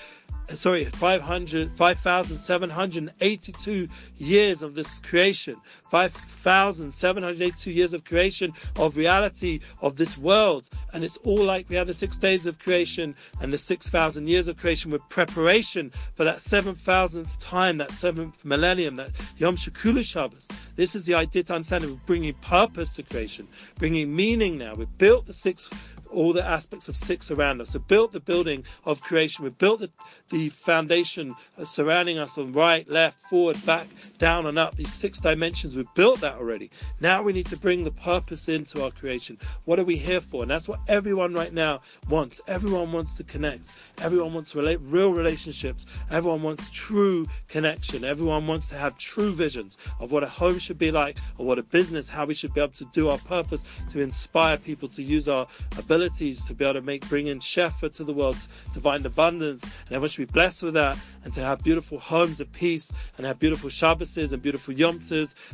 sorry, 0.53 0.85
500, 0.85 1.77
5,782 1.77 3.87
years 4.17 4.63
of 4.63 4.73
this 4.73 4.99
creation, 4.99 5.57
5,782 5.89 7.71
years 7.71 7.93
of 7.93 8.05
creation 8.05 8.53
of 8.77 8.95
reality 8.95 9.59
of 9.81 9.97
this 9.97 10.17
world. 10.17 10.69
And 10.93 11.03
it's 11.03 11.17
all 11.17 11.43
like 11.43 11.67
we 11.67 11.75
have 11.75 11.87
the 11.87 11.93
six 11.93 12.15
days 12.15 12.45
of 12.45 12.59
creation 12.59 13.13
and 13.41 13.51
the 13.51 13.57
6,000 13.57 14.29
years 14.29 14.47
of 14.47 14.55
creation 14.55 14.91
with 14.91 15.01
preparation 15.09 15.91
for 16.13 16.23
that 16.23 16.37
7,000th 16.37 17.27
time, 17.39 17.77
that 17.79 17.91
seventh 17.91 18.45
millennium, 18.45 18.95
that 18.95 19.11
Yom 19.37 19.57
Shekula 19.57 20.05
Shabbos. 20.05 20.47
This 20.77 20.95
is 20.95 21.05
the 21.05 21.15
idea 21.15 21.43
to 21.43 21.55
understand 21.55 21.83
of 21.83 22.05
bringing 22.05 22.33
purpose 22.35 22.91
to 22.91 23.03
creation, 23.03 23.45
bringing 23.77 24.15
meaning 24.15 24.57
now. 24.57 24.75
We've 24.75 24.97
built 24.97 25.25
the 25.25 25.33
six 25.33 25.69
all 26.15 26.33
the 26.33 26.45
aspects 26.45 26.87
of 26.87 26.95
six 26.95 27.29
around 27.29 27.61
us. 27.61 27.73
We 27.73 27.81
built 27.81 28.11
the 28.11 28.19
building 28.19 28.63
of 28.85 29.01
creation. 29.01 29.43
We 29.43 29.51
built 29.51 29.81
the, 29.81 29.91
the 30.29 30.49
foundation 30.49 31.35
uh, 31.57 31.65
surrounding 31.65 32.17
us 32.17 32.37
on 32.37 32.53
right, 32.53 32.89
left, 32.89 33.19
forward, 33.29 33.63
back, 33.65 33.87
down, 34.17 34.45
and 34.45 34.57
up. 34.57 34.75
These 34.75 34.93
six 34.93 35.19
dimensions, 35.19 35.75
we've 35.75 35.93
built 35.93 36.21
that 36.21 36.35
already. 36.35 36.71
Now 37.01 37.21
we 37.21 37.33
need 37.33 37.47
to 37.47 37.57
bring 37.57 37.83
the 37.83 37.91
purpose 37.91 38.47
into 38.47 38.83
our 38.83 38.91
creation. 38.91 39.37
What 39.65 39.79
are 39.79 39.83
we 39.83 39.97
here 39.97 40.21
for? 40.21 40.43
And 40.43 40.51
that's 40.51 40.67
what 40.67 40.79
everyone 40.87 41.33
right 41.33 41.53
now 41.53 41.81
wants. 42.09 42.41
Everyone 42.47 42.91
wants 42.93 43.13
to 43.15 43.23
connect. 43.23 43.73
Everyone 43.99 44.33
wants 44.33 44.55
relate, 44.55 44.79
real 44.81 45.11
relationships. 45.11 45.85
Everyone 46.09 46.41
wants 46.41 46.69
true 46.69 47.27
connection. 47.49 48.03
Everyone 48.03 48.47
wants 48.47 48.69
to 48.69 48.75
have 48.75 48.97
true 48.97 49.33
visions 49.33 49.77
of 49.99 50.11
what 50.11 50.23
a 50.23 50.27
home 50.27 50.59
should 50.59 50.77
be 50.77 50.91
like, 50.91 51.17
or 51.37 51.45
what 51.45 51.59
a 51.59 51.63
business, 51.63 52.07
how 52.07 52.25
we 52.25 52.33
should 52.33 52.53
be 52.53 52.61
able 52.61 52.71
to 52.73 52.85
do 52.93 53.09
our 53.09 53.17
purpose 53.17 53.63
to 53.91 53.99
inspire 53.99 54.57
people 54.57 54.87
to 54.87 55.03
use 55.03 55.27
our 55.27 55.45
ability 55.77 56.04
abilities 56.05 56.45
to 56.45 56.53
be 56.53 56.63
able 56.63 56.75
to 56.75 56.81
make 56.81 57.07
bring 57.09 57.27
in 57.27 57.39
shefa 57.39 57.91
to 57.91 58.03
the 58.03 58.13
world, 58.13 58.37
to 58.73 58.79
find 58.79 59.03
abundance, 59.07 59.63
and 59.63 59.73
everyone 59.89 60.07
should 60.07 60.27
be 60.27 60.31
blessed 60.31 60.61
with 60.61 60.75
that, 60.75 60.95
and 61.23 61.33
to 61.33 61.39
have 61.39 61.63
beautiful 61.63 61.97
homes 61.97 62.39
of 62.39 62.51
peace, 62.53 62.91
and 63.17 63.25
have 63.25 63.39
beautiful 63.39 63.71
Shabbases 63.71 64.31
and 64.31 64.41
beautiful 64.41 64.73
Yom 64.73 65.01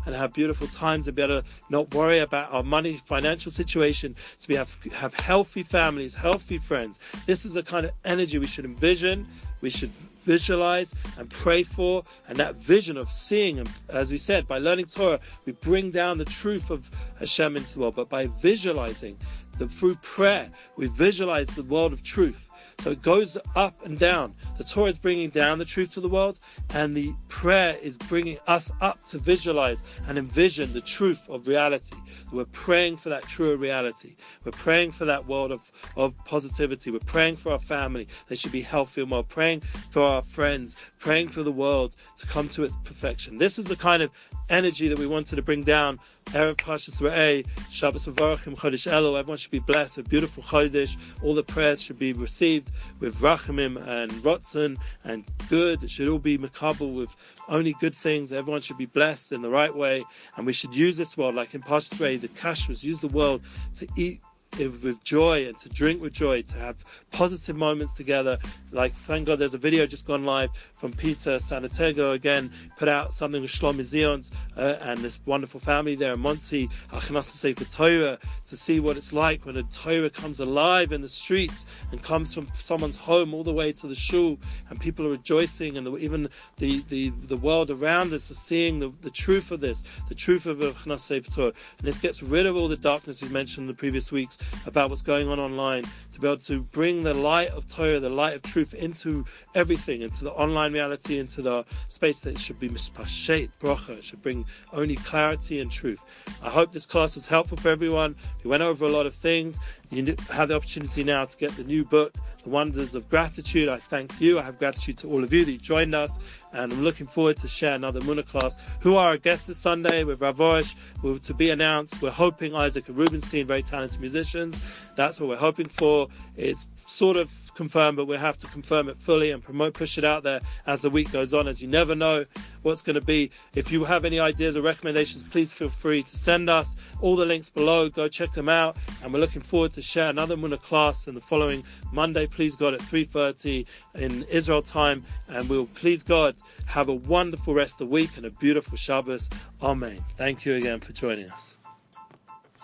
and 0.05 0.13
have 0.15 0.33
beautiful 0.33 0.67
times 0.67 1.07
and 1.07 1.15
be 1.15 1.21
able 1.21 1.41
to 1.41 1.47
not 1.69 1.93
worry 1.93 2.19
about 2.19 2.51
our 2.51 2.63
money, 2.63 2.99
financial 3.05 3.51
situation, 3.51 4.13
to 4.39 4.47
be 4.49 4.55
have 4.55 4.77
have 4.91 5.13
healthy 5.21 5.63
families, 5.63 6.13
healthy 6.13 6.57
friends. 6.57 6.99
This 7.25 7.45
is 7.45 7.53
the 7.53 7.63
kind 7.63 7.85
of 7.85 7.93
energy 8.03 8.37
we 8.37 8.47
should 8.47 8.65
envision. 8.65 9.25
We 9.61 9.69
should 9.69 9.91
visualize 10.23 10.93
and 11.17 11.29
pray 11.29 11.63
for, 11.63 12.03
and 12.27 12.37
that 12.37 12.55
vision 12.55 12.97
of 12.97 13.11
seeing, 13.11 13.59
and 13.59 13.69
as 13.89 14.11
we 14.11 14.17
said, 14.17 14.47
by 14.47 14.57
learning 14.57 14.85
Torah, 14.85 15.19
we 15.45 15.53
bring 15.53 15.91
down 15.91 16.17
the 16.17 16.25
truth 16.25 16.69
of 16.69 16.89
Hashem 17.19 17.57
into 17.57 17.73
the 17.73 17.79
world. 17.79 17.95
But 17.95 18.09
by 18.09 18.27
visualizing, 18.27 19.17
the, 19.57 19.67
through 19.67 19.95
prayer, 19.95 20.49
we 20.77 20.87
visualize 20.87 21.49
the 21.49 21.63
world 21.63 21.93
of 21.93 22.03
truth. 22.03 22.50
So 22.81 22.89
it 22.89 23.03
goes 23.03 23.37
up 23.55 23.85
and 23.85 23.99
down. 23.99 24.33
The 24.57 24.63
Torah 24.63 24.89
is 24.89 24.97
bringing 24.97 25.29
down 25.29 25.59
the 25.59 25.65
truth 25.65 25.93
to 25.93 26.01
the 26.01 26.09
world, 26.09 26.39
and 26.71 26.97
the 26.97 27.13
prayer 27.29 27.77
is 27.79 27.95
bringing 27.95 28.39
us 28.47 28.71
up 28.81 29.05
to 29.09 29.19
visualize 29.19 29.83
and 30.07 30.17
envision 30.17 30.73
the 30.73 30.81
truth 30.81 31.19
of 31.29 31.47
reality. 31.47 31.95
We're 32.31 32.45
praying 32.45 32.97
for 32.97 33.09
that 33.09 33.21
truer 33.23 33.55
reality. 33.55 34.15
We're 34.43 34.53
praying 34.53 34.93
for 34.93 35.05
that 35.05 35.27
world 35.27 35.51
of, 35.51 35.71
of 35.95 36.15
positivity. 36.25 36.89
We're 36.89 36.99
praying 36.99 37.37
for 37.37 37.51
our 37.51 37.59
family. 37.59 38.07
They 38.29 38.35
should 38.35 38.51
be 38.51 38.61
healthy 38.63 39.01
and 39.01 39.11
well. 39.11 39.21
Praying 39.21 39.61
for 39.91 40.01
our 40.01 40.23
friends. 40.23 40.75
Praying 40.97 41.29
for 41.29 41.43
the 41.43 41.51
world 41.51 41.95
to 42.17 42.25
come 42.25 42.49
to 42.49 42.63
its 42.63 42.77
perfection. 42.83 43.37
This 43.37 43.59
is 43.59 43.65
the 43.65 43.75
kind 43.75 44.01
of 44.01 44.09
energy 44.51 44.87
that 44.87 44.99
we 44.99 45.07
wanted 45.07 45.37
to 45.37 45.41
bring 45.41 45.63
down. 45.63 45.99
Erev 46.25 46.57
Parshas 46.57 47.01
Re'eh, 47.01 47.45
Shabbos 47.71 48.05
Chodesh. 48.05 48.87
Everyone 48.87 49.37
should 49.37 49.51
be 49.51 49.59
blessed 49.59 49.97
with 49.97 50.09
beautiful 50.09 50.43
Chodesh. 50.43 50.95
All 51.23 51.33
the 51.33 51.43
prayers 51.43 51.81
should 51.81 51.97
be 51.97 52.13
received 52.13 52.71
with 52.99 53.15
Rachamim 53.15 53.77
and 53.87 54.11
Ratzon 54.23 54.77
and 55.03 55.23
good. 55.49 55.83
It 55.83 55.89
should 55.89 56.07
all 56.07 56.19
be 56.19 56.37
Makabal 56.37 56.93
with 56.93 57.09
only 57.47 57.73
good 57.79 57.95
things. 57.95 58.31
Everyone 58.31 58.61
should 58.61 58.77
be 58.77 58.85
blessed 58.85 59.31
in 59.31 59.41
the 59.41 59.49
right 59.49 59.75
way. 59.75 60.03
And 60.35 60.45
we 60.45 60.53
should 60.53 60.75
use 60.75 60.97
this 60.97 61.17
world, 61.17 61.35
like 61.35 61.55
in 61.55 61.61
Parshas 61.61 61.99
Re'eh, 61.99 62.19
the 62.19 62.27
Kashrus, 62.27 62.83
use 62.83 62.99
the 63.01 63.07
world 63.07 63.41
to 63.75 63.87
eat 63.95 64.21
with 64.57 65.03
joy 65.03 65.47
and 65.47 65.57
to 65.57 65.69
drink 65.69 66.01
with 66.01 66.13
joy, 66.13 66.41
to 66.41 66.57
have 66.57 66.75
positive 67.11 67.55
moments 67.55 67.93
together. 67.93 68.37
Like, 68.71 68.93
thank 68.93 69.27
God 69.27 69.39
there's 69.39 69.53
a 69.53 69.57
video 69.57 69.85
just 69.85 70.05
gone 70.05 70.25
live 70.25 70.49
from 70.73 70.91
Peter 70.91 71.37
Sanatego 71.37 72.13
again, 72.13 72.51
put 72.77 72.87
out 72.87 73.13
something 73.13 73.41
with 73.41 73.51
Shlomi 73.51 73.81
Zions 73.81 74.31
uh, 74.57 74.77
and 74.81 74.99
this 74.99 75.19
wonderful 75.25 75.59
family 75.59 75.95
there 75.95 76.13
in 76.13 76.19
Monsey, 76.19 76.69
Achnasa 76.91 77.71
Torah, 77.73 78.17
to 78.45 78.57
see 78.57 78.79
what 78.79 78.97
it's 78.97 79.13
like 79.13 79.45
when 79.45 79.55
a 79.57 79.63
Torah 79.63 80.09
comes 80.09 80.39
alive 80.39 80.91
in 80.91 81.01
the 81.01 81.07
streets 81.07 81.65
and 81.91 82.01
comes 82.03 82.33
from 82.33 82.47
someone's 82.59 82.97
home 82.97 83.33
all 83.33 83.43
the 83.43 83.53
way 83.53 83.71
to 83.71 83.87
the 83.87 83.95
shul 83.95 84.37
and 84.69 84.79
people 84.79 85.05
are 85.07 85.11
rejoicing 85.11 85.77
and 85.77 85.87
the, 85.87 85.95
even 85.97 86.27
the, 86.57 86.83
the, 86.89 87.09
the 87.27 87.37
world 87.37 87.71
around 87.71 88.13
us 88.13 88.29
is 88.29 88.37
seeing 88.37 88.79
the, 88.79 88.91
the 89.01 89.09
truth 89.09 89.51
of 89.51 89.59
this, 89.59 89.83
the 90.09 90.15
truth 90.15 90.45
of 90.45 90.59
Achnasa 90.59 91.23
for 91.23 91.31
Torah. 91.31 91.53
And 91.79 91.87
this 91.87 91.99
gets 91.99 92.21
rid 92.21 92.45
of 92.45 92.57
all 92.57 92.67
the 92.67 92.77
darkness 92.77 93.21
we 93.21 93.29
mentioned 93.29 93.63
in 93.63 93.67
the 93.67 93.73
previous 93.73 94.11
weeks 94.11 94.37
about 94.65 94.89
what's 94.89 95.01
going 95.01 95.27
on 95.29 95.39
online, 95.39 95.83
to 96.11 96.19
be 96.19 96.27
able 96.27 96.37
to 96.37 96.61
bring 96.61 97.03
the 97.03 97.13
light 97.13 97.49
of 97.49 97.67
Torah, 97.67 97.99
the 97.99 98.09
light 98.09 98.35
of 98.35 98.41
truth 98.41 98.73
into 98.73 99.25
everything, 99.55 100.01
into 100.01 100.23
the 100.23 100.31
online 100.31 100.73
reality, 100.73 101.19
into 101.19 101.41
the 101.41 101.65
space 101.87 102.19
that 102.21 102.31
it 102.31 102.39
should 102.39 102.59
be 102.59 102.69
mispashet, 102.69 103.49
bracha, 103.61 103.97
it 103.97 104.05
should 104.05 104.21
bring 104.21 104.45
only 104.73 104.95
clarity 104.95 105.59
and 105.59 105.71
truth. 105.71 106.01
I 106.41 106.49
hope 106.49 106.71
this 106.71 106.85
class 106.85 107.15
was 107.15 107.27
helpful 107.27 107.57
for 107.57 107.69
everyone. 107.69 108.15
We 108.43 108.49
went 108.49 108.63
over 108.63 108.85
a 108.85 108.89
lot 108.89 109.05
of 109.05 109.15
things. 109.15 109.59
You 109.89 110.15
have 110.29 110.49
the 110.49 110.55
opportunity 110.55 111.03
now 111.03 111.25
to 111.25 111.37
get 111.37 111.51
the 111.51 111.63
new 111.63 111.83
book, 111.83 112.15
The 112.43 112.49
Wonders 112.49 112.95
of 112.95 113.09
Gratitude. 113.09 113.69
I 113.69 113.77
thank 113.77 114.19
you. 114.19 114.39
I 114.39 114.43
have 114.43 114.57
gratitude 114.59 114.97
to 114.99 115.09
all 115.09 115.23
of 115.23 115.31
you 115.31 115.45
that 115.45 115.61
joined 115.61 115.93
us, 115.93 116.19
and 116.53 116.71
I'm 116.71 116.81
looking 116.81 117.07
forward 117.07 117.37
to 117.37 117.47
share 117.47 117.75
another 117.75 117.99
Emuna 117.99 118.25
class. 118.25 118.57
Who 118.79 118.95
are 118.95 119.09
our 119.09 119.17
guests 119.17 119.47
this 119.47 119.57
Sunday 119.57 120.03
with 120.03 120.21
Rav 120.21 120.37
Arush? 120.37 120.75
Will 121.01 121.19
to 121.19 121.33
be 121.33 121.49
announced. 121.49 122.01
We're 122.01 122.11
hoping 122.11 122.55
Isaac 122.55 122.87
and 122.87 122.97
Rubenstein, 122.97 123.45
very 123.45 123.63
talented 123.63 123.99
musicians. 123.99 124.61
That's 124.95 125.19
what 125.19 125.29
we're 125.29 125.37
hoping 125.37 125.67
for. 125.67 126.07
It's 126.35 126.67
sort 126.87 127.17
of 127.17 127.29
confirmed, 127.55 127.97
but 127.97 128.05
we'll 128.05 128.19
have 128.19 128.37
to 128.39 128.47
confirm 128.47 128.89
it 128.89 128.97
fully 128.97 129.31
and 129.31 129.43
promote, 129.43 129.73
push 129.73 129.97
it 129.97 130.03
out 130.03 130.23
there 130.23 130.41
as 130.67 130.81
the 130.81 130.89
week 130.89 131.11
goes 131.11 131.33
on, 131.33 131.47
as 131.47 131.61
you 131.61 131.67
never 131.67 131.95
know 131.95 132.25
what's 132.61 132.81
going 132.81 132.95
to 132.95 133.05
be. 133.05 133.31
If 133.55 133.71
you 133.71 133.83
have 133.83 134.05
any 134.05 134.19
ideas 134.19 134.57
or 134.57 134.61
recommendations, 134.61 135.23
please 135.23 135.51
feel 135.51 135.69
free 135.69 136.03
to 136.03 136.17
send 136.17 136.49
us. 136.49 136.75
All 137.01 137.15
the 137.15 137.25
links 137.25 137.49
below, 137.49 137.89
go 137.89 138.07
check 138.07 138.33
them 138.33 138.49
out. 138.49 138.77
And 139.03 139.13
we're 139.13 139.19
looking 139.19 139.41
forward 139.41 139.73
to 139.73 139.81
share 139.81 140.09
another 140.09 140.35
Emuna 140.35 140.61
class 140.61 141.07
in 141.07 141.15
the 141.15 141.21
following 141.21 141.63
Monday, 141.91 142.27
please 142.27 142.55
God, 142.55 142.73
at 142.73 142.81
3.30 142.81 143.65
in 143.95 144.23
Israel 144.23 144.61
time. 144.61 145.03
And 145.27 145.49
we'll, 145.49 145.67
please 145.67 146.03
God, 146.03 146.35
have 146.65 146.89
a 146.89 146.93
wonderful 146.93 147.53
rest 147.53 147.81
of 147.81 147.87
the 147.89 147.93
week 147.93 148.17
and 148.17 148.25
a 148.25 148.31
beautiful 148.31 148.77
Shabbos. 148.77 149.29
Amen. 149.61 150.03
Thank 150.17 150.45
you 150.45 150.55
again 150.55 150.79
for 150.79 150.93
joining 150.93 151.29
us. 151.29 151.55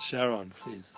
Sharon, 0.02 0.52
please. 0.58 0.96